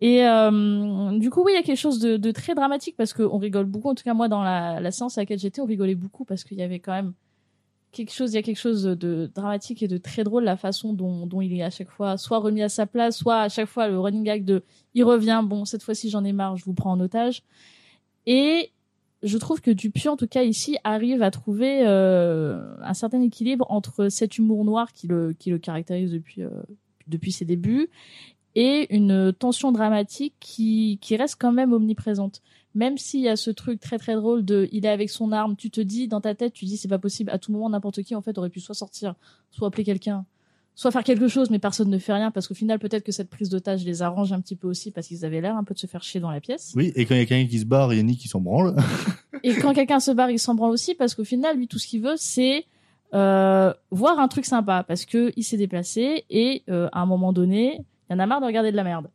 [0.02, 3.14] Et euh, du coup, oui, il y a quelque chose de, de très dramatique parce
[3.14, 3.90] qu'on rigole beaucoup.
[3.90, 6.44] En tout cas, moi, dans la, la séance à laquelle j'étais, on rigolait beaucoup parce
[6.44, 7.14] qu'il y avait quand même
[7.92, 10.94] quelque chose, il y a quelque chose de dramatique et de très drôle la façon
[10.94, 13.68] dont, dont il est à chaque fois soit remis à sa place, soit à chaque
[13.68, 15.42] fois le running gag de il revient.
[15.44, 17.44] Bon, cette fois-ci, j'en ai marre, je vous prends en otage.
[18.28, 18.72] Et
[19.24, 23.66] je trouve que Dupieux, en tout cas ici, arrive à trouver euh, un certain équilibre
[23.70, 26.50] entre cet humour noir qui le, qui le caractérise depuis, euh,
[27.08, 27.90] depuis ses débuts
[28.54, 32.42] et une tension dramatique qui, qui reste quand même omniprésente.
[32.76, 35.56] Même s'il y a ce truc très très drôle de il est avec son arme,
[35.56, 38.04] tu te dis dans ta tête, tu dis c'est pas possible, à tout moment n'importe
[38.04, 39.16] qui en fait aurait pu soit sortir,
[39.52, 40.26] soit appeler quelqu'un,
[40.78, 43.30] soit faire quelque chose, mais personne ne fait rien parce qu'au final peut-être que cette
[43.30, 45.80] prise d'otage les arrange un petit peu aussi parce qu'ils avaient l'air un peu de
[45.80, 46.74] se faire chier dans la pièce.
[46.76, 48.76] Oui, et quand il y a quelqu'un qui se barre, Yannick qui s'en branle.
[49.44, 51.86] Et quand quelqu'un se barre, il s'en branle aussi parce qu'au final, lui, tout ce
[51.86, 52.66] qu'il veut, c'est
[53.14, 57.34] euh, voir un truc sympa parce que il s'est déplacé et euh, à un moment
[57.34, 59.10] donné, il y en a marre de regarder de la merde.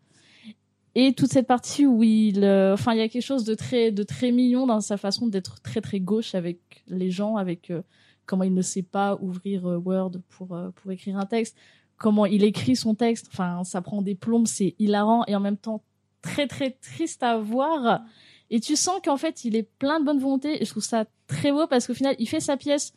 [0.94, 3.90] Et toute cette partie où il, euh, enfin, il y a quelque chose de très,
[3.90, 7.82] de très mignon dans sa façon d'être très très gauche avec les gens, avec euh,
[8.26, 11.56] comment il ne sait pas ouvrir euh, Word pour euh, pour écrire un texte,
[11.96, 13.28] comment il écrit son texte.
[13.32, 15.82] Enfin, ça prend des plombes, c'est hilarant et en même temps
[16.22, 18.02] très très triste à voir.
[18.50, 20.60] Et tu sens qu'en fait, il est plein de bonne volonté.
[20.62, 22.92] Et je trouve ça très beau parce qu'au final, il fait sa pièce.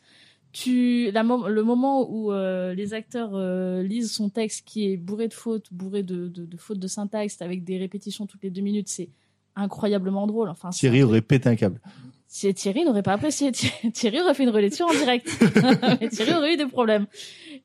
[0.52, 5.28] Tu, la le moment où euh, les acteurs euh, lisent son texte qui est bourré
[5.28, 8.62] de fautes, bourré de, de, de fautes de syntaxe, avec des répétitions toutes les deux
[8.62, 9.08] minutes, c'est
[9.54, 10.48] incroyablement drôle.
[10.48, 11.80] Enfin, c'est- Thierry aurait pété un câble.
[12.28, 15.26] Thierry n'aurait pas apprécié, Thi- Thierry aurait fait une relecture en direct.
[16.10, 17.06] Thierry aurait eu des problèmes.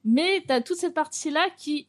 [0.06, 1.88] Mais t'as toute cette partie-là qui,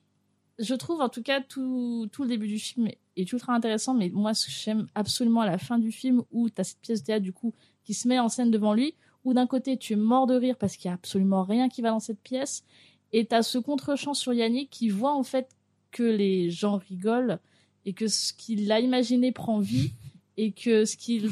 [0.59, 3.95] je trouve, en tout cas, tout, tout le début du film est ultra intéressant.
[3.95, 7.01] Mais moi, ce que j'aime absolument à la fin du film, où t'as cette pièce
[7.03, 7.53] de théâtre, du coup,
[7.85, 8.95] qui se met en scène devant lui,
[9.25, 11.81] où d'un côté, tu es mort de rire parce qu'il y a absolument rien qui
[11.83, 12.65] va dans cette pièce.
[13.13, 15.49] Et t'as ce contre-champ sur Yannick qui voit, en fait,
[15.91, 17.39] que les gens rigolent
[17.85, 19.93] et que ce qu'il a imaginé prend vie
[20.39, 21.29] et que ce qu'il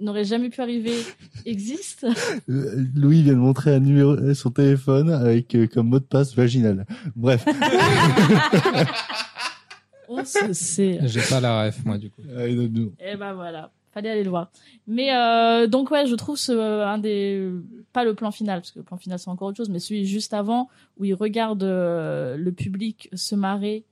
[0.00, 0.94] n'aurait jamais pu arriver
[1.46, 2.06] existe.
[2.48, 6.04] Euh, Louis vient de montrer un numéro, euh, son téléphone avec euh, comme mot de
[6.04, 6.86] passe vaginal.
[7.16, 7.44] Bref.
[10.08, 10.98] On se sait.
[11.04, 12.22] J'ai pas la ref, moi, du coup.
[12.36, 12.46] Ah.
[12.46, 13.70] Et ben voilà.
[13.92, 14.50] fallait aller le voir.
[14.86, 17.50] Mais euh, donc ouais, je trouve ce un des
[17.92, 20.06] pas le plan final parce que le plan final c'est encore autre chose, mais celui
[20.06, 20.68] juste avant
[20.98, 23.84] où il regarde euh, le public se marrer.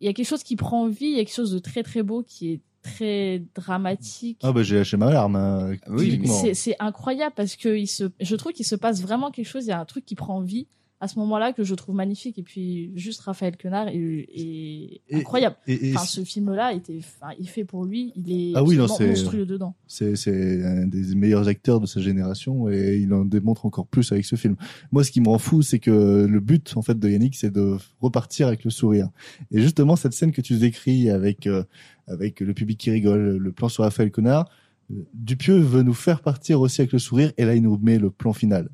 [0.00, 1.82] Il y a quelque chose qui prend vie, il y a quelque chose de très
[1.82, 4.38] très beau qui est très dramatique.
[4.42, 5.36] Ah bah j'ai lâché ma larme.
[5.36, 6.20] hein, Oui,
[6.54, 9.64] c'est incroyable parce que il se, je trouve qu'il se passe vraiment quelque chose.
[9.66, 10.66] Il y a un truc qui prend vie
[11.02, 12.38] à ce moment-là que je trouve magnifique.
[12.38, 15.56] Et puis juste Raphaël Quenard est, est Et- incroyable.
[15.66, 18.12] et- et enfin, ce film-là était, enfin, il fait pour lui.
[18.14, 19.74] Il est Ah oui, non, c'est- monstrueux dedans.
[19.88, 24.12] C'est c'est un des meilleurs acteurs de sa génération et il en démontre encore plus
[24.12, 24.54] avec ce film.
[24.92, 27.50] Moi, ce qui me rend fou, c'est que le but en fait de Yannick, c'est
[27.52, 29.08] de repartir avec le sourire.
[29.50, 31.64] Et justement, cette scène que tu décris avec euh,
[32.06, 34.48] avec le public qui rigole, le plan sur Raphaël Connard,
[34.92, 37.98] euh, Dupieux veut nous faire partir aussi avec le sourire et là, il nous met
[37.98, 38.68] le plan final.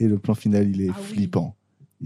[0.00, 1.54] Et le plan final, il est Ah flippant.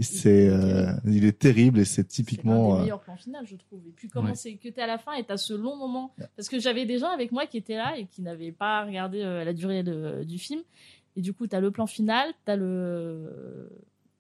[0.01, 2.74] C'est, euh, il est terrible et c'est C'est un typiquement.
[2.74, 3.78] des euh, meilleurs plans finaux, je trouve.
[3.86, 4.34] Et puis comment Ouais.
[4.34, 6.12] c'est que t'es à la fin et t'as ce long moment.
[6.36, 9.20] Parce que j'avais des gens avec moi qui étaient là et qui n'avaient pas regardé
[9.22, 10.61] euh, la durée de- du film.
[11.14, 13.70] Et du coup, t'as le plan final, t'as le.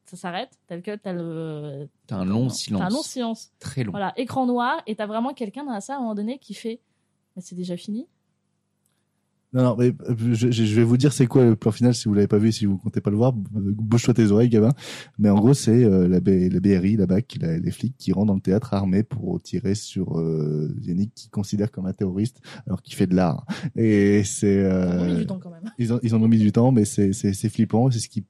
[0.04, 1.88] Ça s'arrête, t'as le cut, t'as le.
[2.06, 2.82] T'as un long T'as silence.
[2.82, 3.52] un long silence.
[3.58, 3.90] Très long.
[3.90, 6.54] Voilà, écran noir, et t'as vraiment quelqu'un dans la salle à un moment donné qui
[6.54, 6.78] fait.
[7.34, 8.06] Mais c'est déjà fini.
[9.54, 12.08] Non, non, mais euh, je, je- vais vous dire c'est quoi le plan final si
[12.08, 14.72] vous l'avez pas vu, si vous comptez pas le voir, euh, bouge-toi tes oreilles, gamin.
[15.18, 18.12] Mais en gros, c'est euh, la, B- la BRI, la BAC, la- les flics qui
[18.12, 22.40] rentrent dans le théâtre armés pour tirer sur euh, Yannick qui considère comme un terroriste
[22.66, 23.46] alors qu'il fait de l'art.
[23.76, 25.70] Et c'est Ils ont mis euh, du temps quand même.
[25.78, 27.90] ils, ont, ils en ont mis du temps, mais c'est c'est c'est flippant.
[27.90, 28.24] C'est ce qui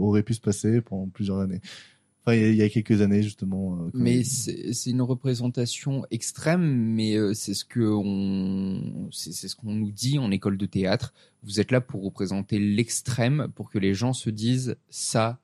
[0.00, 1.60] aurait pu se passer pendant plusieurs années.
[2.22, 3.78] Enfin, il y a, il y a quelques années justement.
[3.80, 9.56] euh, Mais c'est une représentation extrême, mais euh, c'est ce que on, c'est c'est ce
[9.56, 11.14] qu'on nous dit en école de théâtre.
[11.42, 15.40] Vous êtes là pour représenter l'extrême, pour que les gens se disent ça,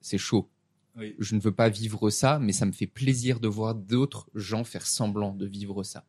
[0.00, 0.48] c'est chaud.
[0.96, 1.14] Oui.
[1.18, 4.62] Je ne veux pas vivre ça, mais ça me fait plaisir de voir d'autres gens
[4.62, 6.04] faire semblant de vivre ça.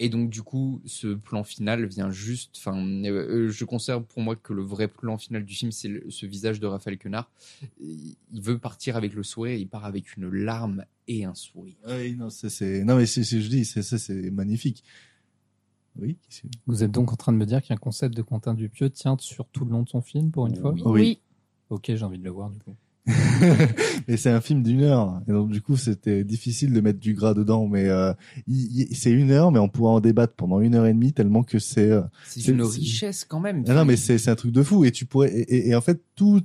[0.00, 2.56] Et donc du coup, ce plan final vient juste.
[2.58, 6.10] Enfin, euh, je conserve pour moi que le vrai plan final du film, c'est le-
[6.10, 7.30] ce visage de Raphaël Quenard.
[7.80, 11.76] Il veut partir avec le sourire, il part avec une larme et un sourire.
[11.86, 14.82] Oui, non, c'est c'est non mais c'est c'est- je dis c'est c'est magnifique.
[15.96, 16.16] Oui.
[16.66, 19.46] Vous êtes donc en train de me dire qu'un concept de Quentin Dupieux tient sur
[19.46, 20.82] tout le long de son film, pour une fois Oui.
[20.86, 21.20] Oui.
[21.70, 22.74] Ok, j'ai envie de le voir, du coup.
[24.08, 25.20] et c'est un film d'une heure.
[25.28, 27.66] Et donc, du coup, c'était difficile de mettre du gras dedans.
[27.66, 28.12] Mais euh,
[28.92, 31.58] c'est une heure, mais on pourra en débattre pendant une heure et demie tellement que
[31.58, 31.90] c'est.
[31.90, 33.64] euh, C'est une richesse quand même.
[33.68, 34.84] Ah non, mais c'est c'est un truc de fou.
[34.84, 35.32] Et tu pourrais.
[35.32, 36.40] Et, et- et en fait, tout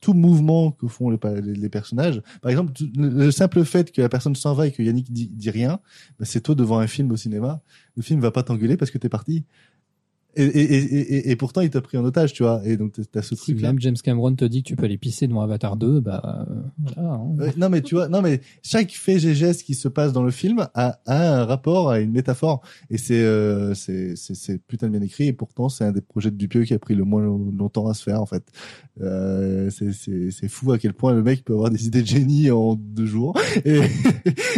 [0.00, 2.22] tout mouvement que font les, les, les personnages.
[2.42, 5.28] Par exemple, tout- le simple fait que la personne s'en va et que Yannick dit,
[5.32, 5.80] dit rien,
[6.20, 7.60] bah, c'est toi devant un film au cinéma.
[7.96, 9.44] Le film va pas t'engueuler parce que t'es parti.
[10.36, 12.60] Et, et, et, et, pourtant, il t'a pris en otage, tu vois.
[12.64, 13.68] Et donc, t'as ce Si truc là.
[13.68, 16.54] même James Cameron te dit que tu peux aller pisser devant Avatar 2, bah euh,
[16.94, 17.10] voilà.
[17.12, 17.52] hein.
[17.56, 20.30] Non mais tu vois, non mais chaque fait et geste qui se passe dans le
[20.30, 22.60] film a, a un rapport, a une métaphore,
[22.90, 25.26] et c'est euh, c'est c'est putain de bien écrit.
[25.28, 27.88] Et pourtant, c'est un des projets de Dupieux qui a pris le moins long- longtemps
[27.88, 28.44] à se faire en fait.
[29.00, 32.06] Euh, c'est c'est c'est fou à quel point le mec peut avoir des idées de
[32.06, 33.80] génie en deux jours et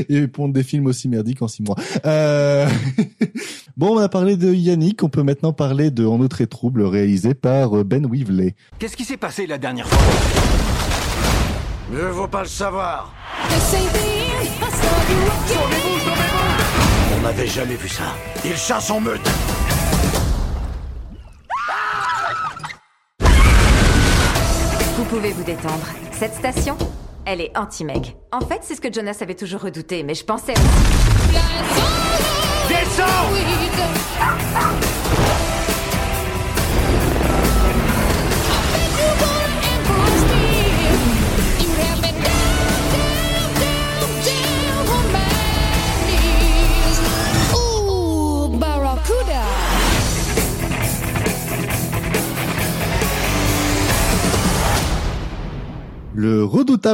[0.09, 1.77] et pondre des films aussi merdiques en six mois.
[2.05, 2.67] Euh...
[3.77, 6.83] bon, on a parlé de Yannick, on peut maintenant parler de En autre et trouble
[6.83, 8.55] réalisé par euh, Ben Weaveley.
[8.79, 9.99] Qu'est-ce qui s'est passé la dernière fois?
[11.93, 13.13] Mieux vaut pas le savoir.
[17.17, 18.15] On n'avait jamais vu ça.
[18.45, 19.21] Il chasse en meute.
[24.97, 25.87] Vous pouvez vous détendre.
[26.13, 26.77] Cette station,
[27.25, 28.17] elle est anti-Meg.
[28.33, 30.55] En fait, c'est ce que Jonas avait toujours redouté, mais je pensais
[34.51, 34.78] Le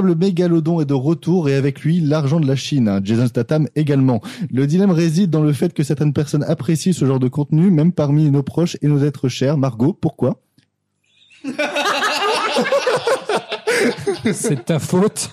[0.08, 2.88] redoutable mégalodon est de retour et avec lui l'argent de la Chine.
[2.88, 3.00] hein.
[3.02, 4.20] Jason Statham également.
[4.50, 7.92] Le dilemme réside dans le fait que certaines personnes apprécient ce genre de contenu, même
[7.92, 9.56] parmi nos proches et nos êtres chers.
[9.58, 10.40] Margot, pourquoi?
[14.32, 15.30] C'est ta faute.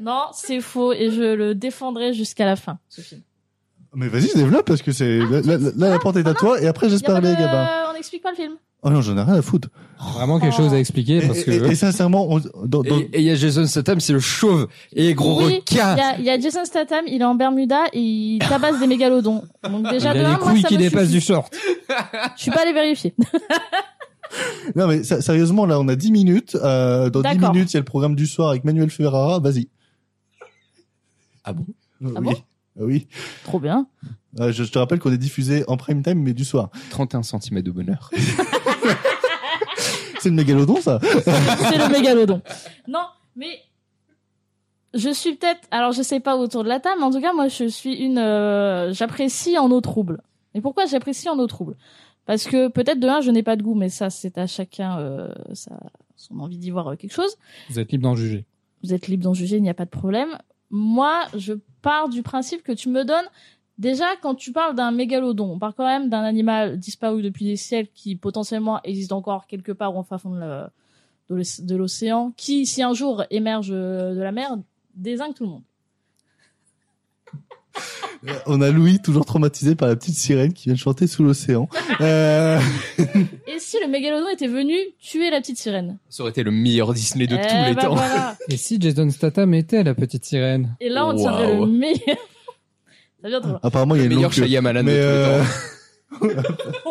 [0.00, 3.20] Non, c'est faux et je le défendrai jusqu'à la fin, ce film.
[3.94, 6.66] Mais vas-y, développe parce que c'est là, là, là, la porte est à toi et
[6.66, 7.68] après j'espère Y a pas parler de- Gabin.
[7.90, 8.52] On n'explique pas le film.
[8.82, 9.68] Oh non, j'en ai rien à foutre.
[10.14, 11.50] Vraiment quelque chose à expliquer parce que.
[11.50, 14.68] et- et sincèrement, on- dans, dans- Et il y a Jason Statham, c'est le chauve
[14.94, 15.96] et gros Oui, il y requin.
[16.00, 19.42] a, il y a Jason Statham, il est en Bermuda et il tabasse des mégalodons.
[19.68, 21.52] Donc déjà il de a un, les moi, couilles ça qui me dépassent du short.
[22.36, 23.14] Je suis pas allé vérifier.
[24.76, 26.56] non mais sérieusement là, on a 10 minutes.
[26.62, 27.52] Euh, dans 10 D'accord.
[27.54, 29.40] minutes, il y a le programme du soir avec Manuel Ferrara.
[29.40, 29.68] Vas-y.
[31.42, 31.64] Ah bon?
[32.00, 32.12] Oui.
[32.14, 32.32] Ah bon?
[32.78, 33.08] Ah oui.
[33.42, 33.88] Trop bien.
[34.40, 36.70] Euh, je, je te rappelle qu'on est diffusé en prime time, mais du soir.
[36.90, 38.10] 31 cm de bonheur.
[40.20, 42.42] C'est le mégalodon, ça c'est le mégalodon.
[42.88, 43.06] Non,
[43.36, 43.60] mais
[44.94, 47.32] je suis peut-être, alors je sais pas autour de la table, mais en tout cas
[47.32, 50.22] moi je suis une, euh, j'apprécie en eau trouble.
[50.54, 51.76] Et pourquoi j'apprécie en eau trouble?
[52.26, 54.98] Parce que peut-être de un je n'ai pas de goût, mais ça c'est à chacun
[54.98, 55.78] euh, sa,
[56.16, 57.36] son envie d'y voir euh, quelque chose.
[57.70, 58.44] Vous êtes libre d'en juger.
[58.82, 60.36] Vous êtes libre d'en juger, il n'y a pas de problème.
[60.70, 63.28] Moi je pars du principe que tu me donnes
[63.78, 67.56] Déjà, quand tu parles d'un mégalodon, on parle quand même d'un animal disparu depuis des
[67.56, 70.34] siècles qui potentiellement existe encore quelque part au fin fond
[71.30, 74.56] de l'océan, qui, si un jour émerge euh, de la mer,
[74.94, 75.62] désingue tout le monde.
[78.46, 81.68] On a Louis, toujours traumatisé par la petite sirène qui vient de chanter sous l'océan.
[82.00, 82.60] Euh,
[83.48, 85.98] Et si le mégalodon était venu tuer la petite sirène?
[86.08, 87.94] Ça aurait été le meilleur Disney de Eh tous les bah temps.
[87.96, 88.36] voilà.
[88.48, 90.76] Et si Jason Statham était la petite sirène?
[90.80, 92.16] Et là, on tiendrait le meilleur.
[93.22, 93.60] Ça vient trop loin.
[93.62, 94.46] apparemment, il y a une meilleur longue queue.
[94.46, 96.42] Shyamalan de Mais, tous les euh,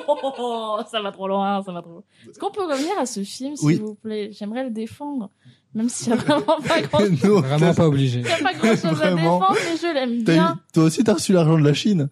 [0.10, 2.04] Oh, ça va trop loin, ça va trop loin.
[2.30, 3.76] Est-ce qu'on peut revenir à ce film, s'il Oui.
[3.84, 4.30] vous plaît?
[4.32, 5.30] J'aimerais le défendre,
[5.74, 8.20] même s'il n'y a vraiment pas grand non, Vraiment pas obligé.
[8.20, 9.40] Il n'y a pas grand chose à Vraiment.
[9.40, 10.54] défendre, mais je l'aime bien.
[10.56, 12.10] eu- toi aussi, t'as reçu l'argent de la Chine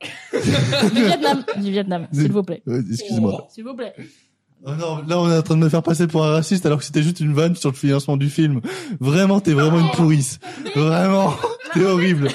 [0.32, 2.62] Du Vietnam, du Vietnam, s'il vous plaît.
[2.66, 3.46] Ouais, Excuse-moi.
[3.50, 3.94] S'il vous plaît.
[4.64, 6.78] Oh non, là, on est en train de me faire passer pour un raciste alors
[6.78, 8.60] que c'était juste une vanne sur le financement du film.
[9.00, 10.40] Vraiment, t'es vraiment une pourrisse.
[10.74, 11.32] Vraiment,
[11.74, 12.28] t'es horrible.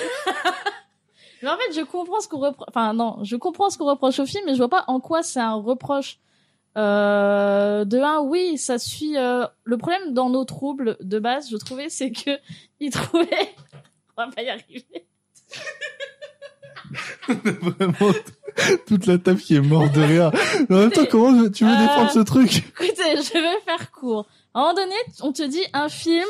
[1.44, 2.68] Mais en fait, je comprends ce qu'on reproche.
[2.70, 5.22] Enfin, non, je comprends ce qu'on reproche au film, mais je vois pas en quoi
[5.24, 6.18] c'est un reproche.
[6.78, 9.18] Euh, de un, oui, ça suit.
[9.18, 12.32] euh, Le problème dans nos troubles de base, je trouvais, c'est que
[12.80, 13.28] il trouvait.
[14.18, 14.86] On va pas y arriver.
[17.28, 18.14] Vraiment,
[18.88, 20.32] toute la table qui est morte de rire.
[20.70, 22.58] Mais en même temps, comment tu veux Euh, défendre ce truc?
[22.80, 24.26] Écoutez, je vais faire court.
[24.54, 26.28] À un moment donné, on te dit un film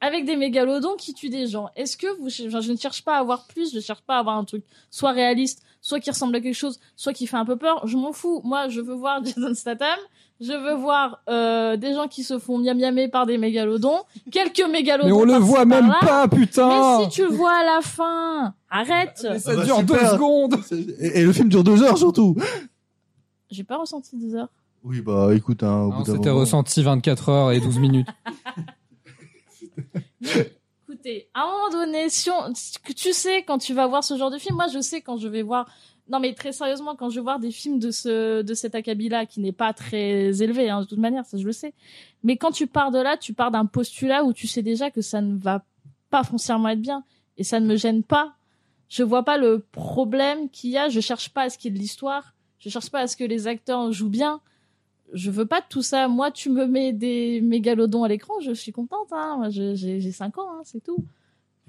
[0.00, 1.70] avec des mégalodons qui tuent des gens.
[1.76, 4.18] Est-ce que vous, enfin, je ne cherche pas à avoir plus, je cherche pas à
[4.18, 7.44] avoir un truc soit réaliste, soit qui ressemble à quelque chose, soit qui fait un
[7.46, 7.86] peu peur.
[7.86, 8.40] Je m'en fous.
[8.44, 9.98] Moi, je veux voir Jason Statham.
[10.38, 14.60] Je veux voir euh, des gens qui se font miam miamer par des mégalodons, quelques
[14.70, 15.06] mégalodons.
[15.08, 18.52] Mais on le voit même pas, putain Mais si tu le vois à la fin,
[18.68, 19.26] arrête.
[19.30, 19.98] Mais ça Ah bah, dure super.
[19.98, 20.56] deux secondes
[21.00, 22.36] et, et le film dure deux heures surtout.
[23.50, 24.50] J'ai pas ressenti deux heures.
[24.84, 27.78] Oui, bah écoute, hein, au Non, bout d'un C'était moment- ressenti 24 heures et 12
[27.78, 28.08] minutes.
[30.88, 32.30] Écoutez, à un moment donné, si
[32.94, 35.28] tu sais quand tu vas voir ce genre de film, moi je sais quand je
[35.28, 35.68] vais voir.
[36.08, 39.40] Non mais très sérieusement, quand je voir des films de ce de cet acabit-là qui
[39.40, 41.74] n'est pas très élevé, hein, de toute manière, ça je le sais.
[42.22, 45.00] Mais quand tu pars de là, tu pars d'un postulat où tu sais déjà que
[45.00, 45.64] ça ne va
[46.10, 47.02] pas foncièrement être bien
[47.36, 48.34] et ça ne me gêne pas.
[48.88, 50.88] Je vois pas le problème qu'il y a.
[50.88, 52.34] Je cherche pas à ce qu'il y ait de l'histoire.
[52.58, 54.40] Je cherche pas à ce que les acteurs jouent bien.
[55.12, 56.08] Je veux pas de tout ça.
[56.08, 59.08] Moi, tu me mets des mégalodons à l'écran, je suis contente.
[59.12, 59.48] Hein.
[59.50, 61.04] J'ai j'ai 5 ans, hein, c'est tout.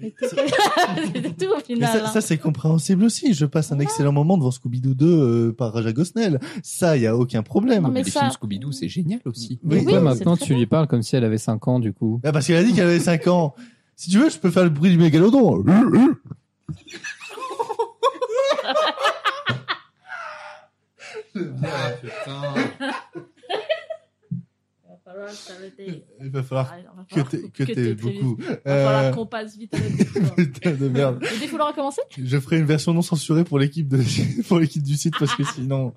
[0.00, 1.92] C'est tout, au Mais final.
[1.98, 2.06] ça, hein.
[2.06, 3.34] ça, c'est compréhensible aussi.
[3.34, 5.06] Je passe un excellent moment devant Scooby-Doo 2
[5.48, 6.38] euh, par Raja Gosnell.
[6.62, 7.82] Ça, il y a aucun problème.
[7.82, 9.58] Non, mais les ça- films Scooby-Doo, c'est génial aussi.
[9.64, 12.20] Oui, Pourquoi c'est maintenant tu lui parles comme si elle avait 5 ans du coup
[12.22, 13.56] Ah, parce qu'elle a dit qu'elle avait 5 ans.
[13.96, 15.64] Si tu veux, je peux faire le bruit du mégalodon.
[25.18, 26.04] Il va falloir s'arrêter.
[26.20, 28.36] Il va falloir Ah, va que falloir t'aies- que que t'aies beaucoup.
[28.38, 30.34] Il va falloir Euh, qu'on passe vite le défouloir.
[30.36, 31.18] Putain de merde.
[31.20, 33.98] Le défouloir a commencé Je ferai une version non censurée pour l'équipe de
[34.48, 35.92] pour l'équipe du site parce que sinon.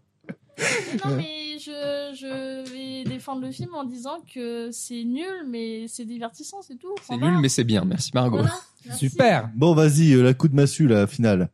[1.05, 6.05] Non, mais je, je vais défendre le film en disant que c'est nul, mais c'est
[6.05, 6.93] divertissant, c'est tout.
[7.07, 7.83] C'est nul, mais c'est bien.
[7.85, 8.37] Merci Margot.
[8.37, 8.53] Voilà.
[8.85, 9.09] Merci.
[9.09, 11.49] Super Bon, vas-y, euh, la coup de massue, la finale.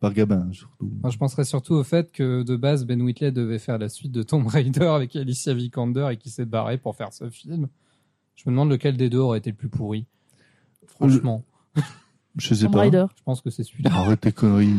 [0.00, 0.90] Par Gabin, surtout.
[1.02, 4.12] Moi, je penserais surtout au fait que de base, Ben Whitley devait faire la suite
[4.12, 7.68] de Tomb Raider avec Alicia Vikander et qui s'est barré pour faire ce film.
[8.34, 10.06] Je me demande lequel des deux aurait été le plus pourri.
[10.86, 11.42] Franchement,
[12.36, 12.80] Je sais Tomb pas.
[12.82, 13.06] Raider.
[13.16, 13.90] je pense que c'est celui-là.
[13.94, 14.74] Arrête tes conneries.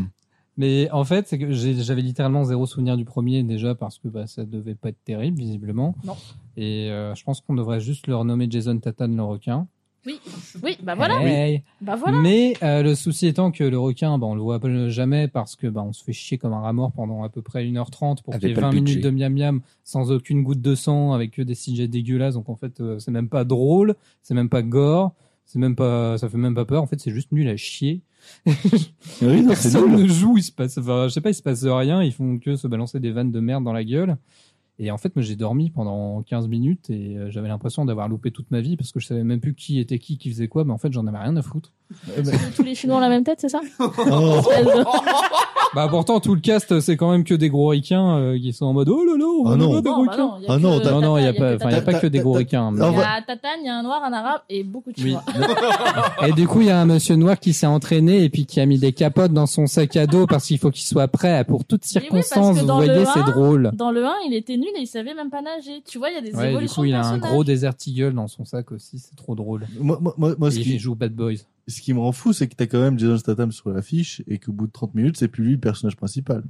[0.59, 4.25] Mais en fait, c'est que j'avais littéralement zéro souvenir du premier déjà parce que bah,
[4.27, 5.95] ça devait pas être terrible visiblement.
[6.03, 6.15] Non.
[6.55, 9.67] Et euh, je pense qu'on devrait juste le renommer Jason Tatum le requin.
[10.07, 10.21] Oui,
[10.63, 11.21] oui, bah voilà.
[11.21, 11.63] Hey.
[11.81, 12.19] Bah voilà.
[12.19, 15.57] Mais euh, le souci étant que le requin, bah, on le voit pas jamais parce
[15.57, 18.23] que bah, on se fait chier comme un rat mort pendant à peu près 1h30
[18.23, 20.75] pour qu'il y ait pas le 20 minutes de miam miam sans aucune goutte de
[20.75, 22.35] sang avec que des CJ dégueulasses.
[22.35, 25.13] Donc en fait, euh, c'est même pas drôle, c'est même pas gore,
[25.45, 26.81] c'est même pas, ça fait même pas peur.
[26.81, 28.01] En fait, c'est juste nul à chier.
[29.21, 31.41] Oui, non, c'est Personne ne joue, il se passe, enfin, je sais pas, il se
[31.41, 34.17] passe rien, ils font que se balancer des vannes de merde dans la gueule.
[34.79, 38.29] Et en fait, moi, j'ai dormi pendant 15 minutes et euh, j'avais l'impression d'avoir loupé
[38.29, 40.65] toute ma vie parce que je savais même plus qui était qui, qui faisait quoi,
[40.65, 41.73] mais en fait, j'en avais rien à foutre.
[42.55, 43.85] Tous les Chinois ont la même tête, c'est ça oh.
[45.75, 48.65] Bah pourtant tout le cast c'est quand même que des gros ricains euh, qui sont
[48.65, 49.67] en mode oh là là on Ah non.
[49.67, 50.17] des Non, bah requins.
[50.17, 51.81] non, y a Ah non, Non non il y a pas enfin il y a
[51.81, 52.71] pas que des gros ricains.
[52.73, 55.09] Il y a Tatane, il y a un noir, un arabe et beaucoup de Oui.
[55.09, 55.23] chinois.
[56.27, 58.59] Et du coup, il y a un monsieur noir qui s'est entraîné et puis qui
[58.59, 61.43] a mis des capotes dans son sac à dos parce qu'il faut qu'il soit prêt
[61.45, 62.57] pour toutes oui, circonstances.
[62.59, 63.71] que Vous voyez, c'est 1, drôle.
[63.73, 65.81] Dans le 1, il était nul et il savait même pas nager.
[65.85, 67.73] Tu vois, il y a des Ouais, du évolutions coup, il a un gros désert
[68.13, 68.99] dans son sac aussi.
[68.99, 69.65] C'est trop drôle.
[69.79, 71.35] Moi, moi, moi, il joue Bad Boys.
[71.67, 74.39] Ce qui me rend fou, c'est que t'as quand même Jason Statham sur l'affiche et
[74.39, 76.43] qu'au bout de 30 minutes, c'est plus lui le personnage principal.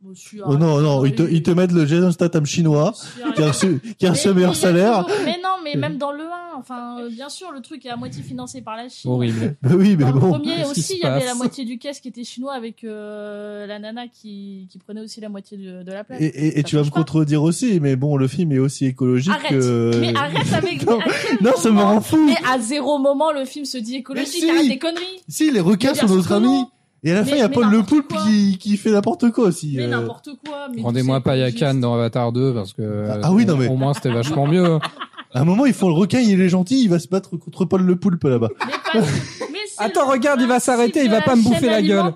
[0.00, 2.94] Bon, je suis Oh non, non, ils te, ils te mettent le Jason Statham chinois
[3.34, 5.04] qui a reçu, qui a reçu un Mais- meilleur salaire.
[5.04, 7.88] toujours- Mais non, mais même dans le 1, enfin, euh, bien sûr, le truc est
[7.90, 9.10] à moitié financé par la Chine.
[9.10, 9.56] Horrible.
[9.62, 10.30] Bah oui, mais Dans le bon.
[10.30, 13.80] premier aussi, il y avait la moitié du caisse qui était chinois avec euh, la
[13.80, 16.20] nana qui, qui prenait aussi la moitié de, de la place.
[16.20, 19.32] Et, et, et tu vas me contredire aussi, mais bon, le film est aussi écologique
[19.32, 19.98] Arrête que...
[20.00, 20.86] Mais arrête avec...
[21.40, 22.24] Non, ça me moment- rend fou.
[22.24, 25.58] Mais à zéro moment, le film se dit écologique, si arrête des conneries Si, les
[25.60, 26.66] requins sont notre ami.
[27.04, 29.30] Et à la Mais- fin, il y a Paul le Poulpe qui, qui fait n'importe
[29.30, 29.74] quoi aussi.
[29.76, 29.88] Mais euh.
[29.88, 31.36] n'importe quoi mais Rendez-moi pas.
[31.36, 34.46] Yakan dans Avatar 2 parce que euh, Ah oui, non, mais- au moins c'était vachement
[34.46, 34.78] mieux.
[35.34, 37.66] À un moment, ils font le requin, il est gentil, il va se battre contre
[37.66, 38.48] Paul le Poulpe là-bas.
[38.66, 39.06] Mais pas-
[39.52, 42.14] mais Attends, regarde, il va s'arrêter, il va pas me bouffer la gueule.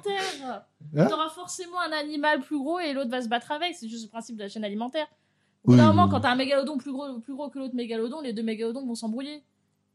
[0.97, 3.75] Hein T'auras forcément un animal plus gros et l'autre va se battre avec.
[3.79, 5.07] C'est juste le principe de la chaîne alimentaire.
[5.65, 6.11] Oui, moment, oui.
[6.11, 8.95] quand t'as un mégalodon plus gros, plus gros que l'autre mégalodon, les deux mégalodons vont
[8.95, 9.43] s'embrouiller.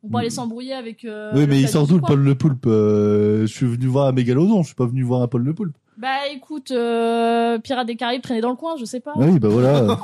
[0.04, 1.06] On peut aller s'embrouiller avec.
[1.06, 2.02] Euh, oui, mais il sort d'où le.
[2.02, 5.22] Paul le Poulpe euh, Je suis venu voir un mégalodon, je suis pas venu voir
[5.22, 5.76] un Paul le Poulpe.
[5.98, 9.14] Bah écoute, euh, Pirates des Caraïbes traînait dans le coin, je sais pas.
[9.16, 10.00] Ah oui, bah voilà.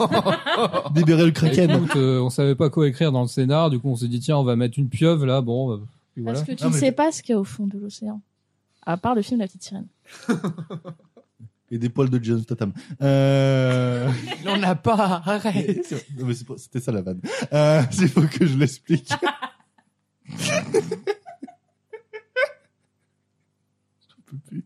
[0.96, 1.70] Libérer le kraken.
[1.70, 4.20] Écoute, euh, on savait pas quoi écrire dans le scénar, du coup on s'est dit
[4.20, 5.80] tiens on va mettre une pieuvre là, bon.
[6.18, 6.40] voilà.
[6.40, 8.22] Parce que tu ne mais- sais pas ce qu'il y a au fond de l'océan.
[8.86, 9.88] À part le film La Petite Sirène.
[11.72, 12.72] Et des poils de Jason Statham.
[13.02, 14.08] Euh...
[14.44, 15.88] Il en a pas, arrête.
[16.58, 17.20] C'était ça la vanne.
[17.52, 19.10] Euh, il faut que je l'explique.
[20.30, 20.62] J'en
[24.26, 24.64] peux plus.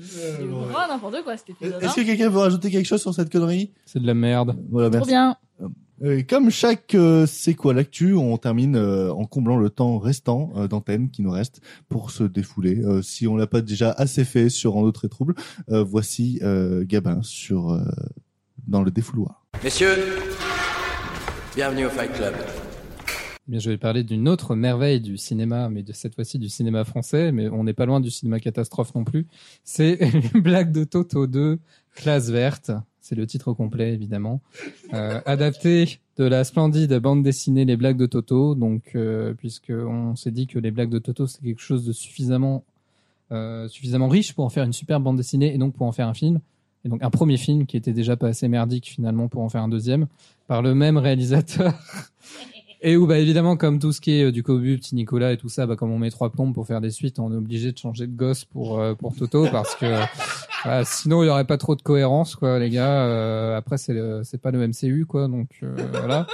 [0.00, 1.82] C'est vraiment n'importe quoi cet épisode.
[1.82, 1.94] Est-ce hein.
[1.96, 4.56] que quelqu'un veut rajouter quelque chose sur cette connerie C'est de la merde.
[4.70, 5.10] Voilà, Trop merci.
[5.10, 5.36] bien.
[6.04, 10.52] Euh, comme chaque euh, c'est quoi l'actu, on termine euh, en comblant le temps restant
[10.54, 12.78] euh, d'antenne qui nous reste pour se défouler.
[12.84, 15.34] Euh, si on l'a pas déjà assez fait sur En autre et trouble,
[15.70, 17.80] euh, voici euh, Gabin sur euh,
[18.68, 19.44] dans le défouloir.
[19.64, 19.96] Messieurs,
[21.56, 22.34] bienvenue au Fight Club.
[23.48, 26.84] Bien, je vais parler d'une autre merveille du cinéma, mais de cette fois-ci du cinéma
[26.84, 29.26] français, mais on n'est pas loin du cinéma catastrophe non plus.
[29.64, 29.98] C'est
[30.34, 31.58] les blagues de Toto 2,
[31.94, 32.72] classe verte.
[33.00, 34.42] C'est le titre complet, évidemment.
[34.92, 38.54] Euh, adapté de la splendide bande dessinée Les blagues de Toto.
[38.54, 41.92] Donc, euh, puisque on s'est dit que les blagues de Toto, c'est quelque chose de
[41.92, 42.64] suffisamment,
[43.32, 46.06] euh, suffisamment riche pour en faire une super bande dessinée et donc pour en faire
[46.06, 46.40] un film.
[46.84, 49.62] Et donc un premier film qui était déjà pas assez merdique finalement pour en faire
[49.62, 50.06] un deuxième
[50.46, 51.72] par le même réalisateur.
[52.80, 55.36] Et où, bah, évidemment, comme tout ce qui est euh, du Cobu, Petit Nicolas et
[55.36, 57.72] tout ça, bah, comme on met trois plombes pour faire des suites, on est obligé
[57.72, 59.86] de changer de gosse pour, euh, pour Toto parce que,
[60.84, 63.02] sinon il y aurait pas trop de cohérence, quoi, les gars.
[63.04, 66.26] Euh, après, c'est c'est pas le MCU, quoi, donc, euh, voilà.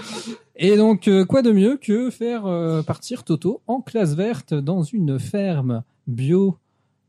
[0.56, 2.44] Et donc, quoi de mieux que faire
[2.86, 6.58] partir Toto en classe verte dans une ferme bio?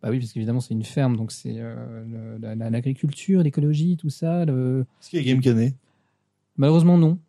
[0.01, 1.57] Bah oui, parce qu'évidemment c'est une ferme, donc c'est
[2.41, 4.45] l'agriculture, l'écologie, tout ça.
[4.45, 4.85] Le...
[5.01, 5.75] Est-ce qu'il y a Game Canet?
[6.57, 7.19] Malheureusement non.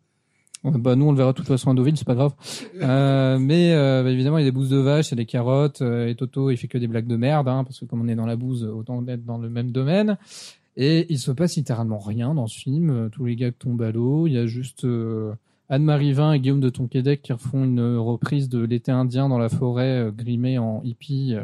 [0.65, 2.33] Euh, Bah nous on le verra de toute façon à Deauville, c'est pas grave.
[2.81, 5.17] Euh, mais euh, bah, évidemment il y a des bouses de vache, il y a
[5.17, 7.85] des carottes euh, et Toto il fait que des blagues de merde, hein, parce que
[7.85, 10.17] comme on est dans la bouse, autant être dans le même domaine.
[10.75, 12.89] Et il se passe littéralement rien dans ce film.
[12.89, 14.27] Euh, Tous les gars tombent à l'eau.
[14.27, 15.33] Il y a juste euh,
[15.69, 19.49] Anne-Marie Vin et Guillaume de Tonquédec qui refont une reprise de l'été indien dans la
[19.49, 21.35] forêt grimée en hippie.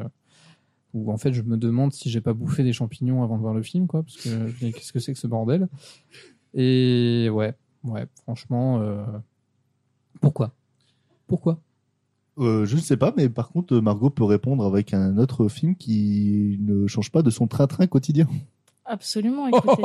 [0.93, 3.53] où en fait je me demande si j'ai pas bouffé des champignons avant de voir
[3.55, 5.67] le film, quoi, parce que qu'est-ce que c'est que ce bordel?
[6.53, 9.03] Et ouais, ouais, franchement, euh,
[10.21, 10.51] pourquoi?
[11.27, 11.59] Pourquoi?
[12.39, 15.75] Euh, Je ne sais pas, mais par contre Margot peut répondre avec un autre film
[15.75, 18.27] qui ne change pas de son train-train quotidien.
[18.85, 19.83] Absolument, écoutez.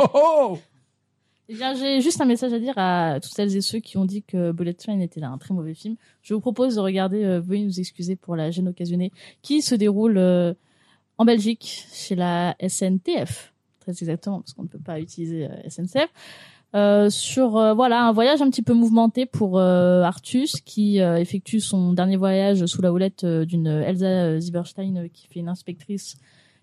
[1.51, 4.05] Eh bien, j'ai juste un message à dire à toutes celles et ceux qui ont
[4.05, 5.97] dit que Bullet Train était un très mauvais film.
[6.21, 9.75] Je vous propose de regarder, euh, veuillez nous excuser pour la gêne occasionnée, qui se
[9.75, 10.53] déroule euh,
[11.17, 16.11] en Belgique, chez la SNTF, très exactement, parce qu'on ne peut pas utiliser euh, SNCF.
[16.75, 21.17] Euh, sur euh, voilà un voyage un petit peu mouvementé pour euh, Artus qui euh,
[21.17, 26.19] effectue son dernier voyage sous la houlette euh, d'une Elsa Zieberstein qui fait une inspectrice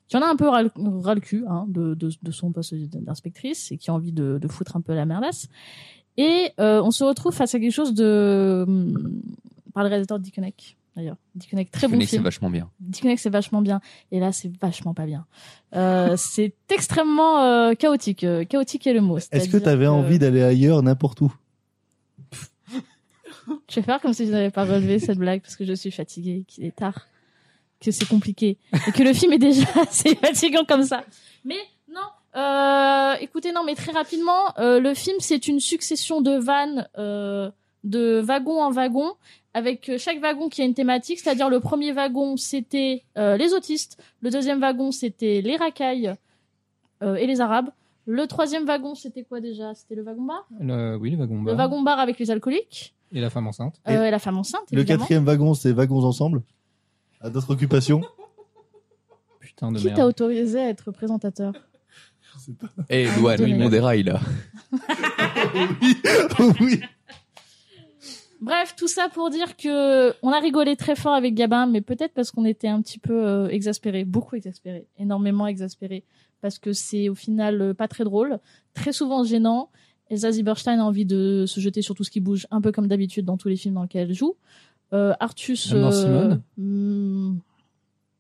[0.08, 3.72] qui en a un peu ras le, cul hein, de, de, de son poste d'inspectrice
[3.72, 5.48] et qui a envie de, de foutre un peu la merdasse.
[6.18, 9.20] Et on se retrouve face à quelque chose de hum,
[9.74, 11.18] par le réalisateur de Dickonek d'ailleurs.
[11.36, 12.08] Dickonek très bon film.
[12.08, 12.70] c'est vachement bien.
[12.80, 13.82] Dickonek c'est vachement bien
[14.12, 15.26] et là c'est vachement pas bien.
[15.76, 18.24] Euh, c'est extrêmement euh, chaotique.
[18.24, 19.18] Euh, chaotique est le mot.
[19.18, 21.34] Est-ce que c'est-à-dire tu avais envie d'aller ailleurs n'importe où?
[23.70, 25.92] Je vais faire comme si je n'avais pas relevé cette blague parce que je suis
[25.92, 27.08] fatiguée, qu'il est tard,
[27.80, 31.04] que c'est compliqué et que le film est déjà assez fatigant comme ça.
[31.44, 32.02] Mais non,
[32.36, 37.50] Euh, écoutez, non, mais très rapidement, euh, le film c'est une succession de vannes, euh,
[37.84, 39.14] de wagon en wagon,
[39.56, 41.20] avec euh, chaque wagon qui a une thématique.
[41.20, 46.14] C'est-à-dire le premier wagon c'était euh, les autistes, le deuxième wagon c'était les racailles
[47.02, 47.70] euh, et les arabes.
[48.06, 49.74] Le troisième wagon c'était quoi déjà?
[49.74, 50.46] C'était le wagon bar?
[50.60, 51.56] Le- oui, le wagon Le bar.
[51.56, 53.82] wagon bar avec les alcooliques Et la femme enceinte.
[53.88, 54.68] euh, et la femme enceinte.
[54.72, 56.44] Le quatrième wagon, c'est wagons ensemble?
[57.22, 58.02] À d'autres occupations?
[59.40, 59.98] Putain de Qui merde.
[59.98, 61.54] t'a autorisé à être présentateur?
[62.90, 63.64] Eh, Douane, Donné.
[63.64, 64.20] on déraille là.
[66.60, 66.82] oui.
[68.46, 72.14] Bref, tout ça pour dire que on a rigolé très fort avec Gabin, mais peut-être
[72.14, 76.04] parce qu'on était un petit peu euh, exaspérés, beaucoup exaspérés, énormément exaspérés,
[76.42, 78.38] parce que c'est au final euh, pas très drôle,
[78.76, 79.72] très souvent gênant.
[80.12, 82.86] Elsa Zieberstein a envie de se jeter sur tout ce qui bouge, un peu comme
[82.86, 84.36] d'habitude dans tous les films dans lesquels elle joue.
[84.94, 87.40] Euh, Artus, Simone hmm,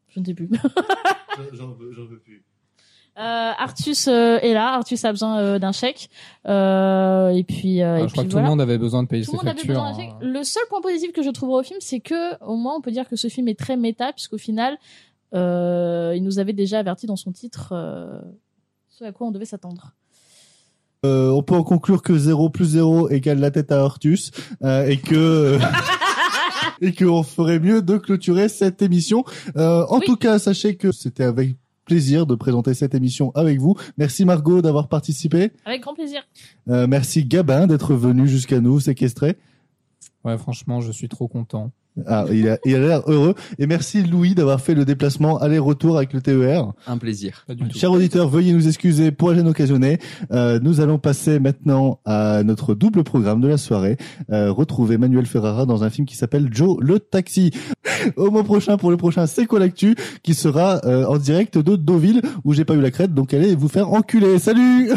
[0.07, 0.49] je ne sais plus.
[1.53, 2.43] J'en veux, j'en veux plus.
[3.17, 3.21] Euh,
[3.57, 6.09] Artus euh, est là, Artus a besoin euh, d'un chèque,
[6.47, 7.81] Euh, et puis.
[7.81, 8.45] euh, Ah, et je crois puis que tout voilà.
[8.47, 9.73] le monde avait besoin de payer Tout ses le monde avait factures.
[9.73, 10.13] besoin d'un chèque.
[10.21, 12.91] Le seul point positif que je trouverais au film, c'est que au moins on peut
[12.91, 14.77] dire que ce film est très méta, puisqu'au final,
[15.33, 18.19] euh, il nous avait déjà averti dans son titre euh,
[18.89, 19.93] ce à quoi on devait s'attendre.
[21.05, 24.97] Euh, on peut en conclure que 0 plus 0 égale la tête à euh, et
[24.97, 25.57] que
[26.81, 29.23] et qu'on ferait mieux de clôturer cette émission.
[29.55, 31.55] Euh, en tout cas, sachez que c'était avec
[31.85, 33.75] plaisir de présenter cette émission avec vous.
[33.97, 35.51] Merci Margot d'avoir participé.
[35.65, 36.21] Avec grand plaisir.
[36.67, 39.37] Euh, merci Gabin d'être venu jusqu'à nous séquestrer.
[40.23, 41.71] Ouais, franchement, je suis trop content.
[42.05, 43.35] Ah, il a il a l'air heureux.
[43.57, 46.73] Et merci Louis d'avoir fait le déplacement aller-retour avec le TER.
[46.87, 47.45] Un plaisir.
[47.73, 49.99] Chers auditeurs, veuillez nous excuser pour la gêne occasionnée.
[50.31, 53.97] Euh, nous allons passer maintenant à notre double programme de la soirée.
[54.31, 57.51] Euh, retrouver Manuel Ferrara dans un film qui s'appelle Joe le taxi.
[58.17, 61.75] Au mois prochain pour le prochain C'est quoi l'actu qui sera euh, en direct de
[61.75, 64.37] Deauville où j'ai pas eu la crête donc allez vous faire enculer.
[64.39, 64.91] Salut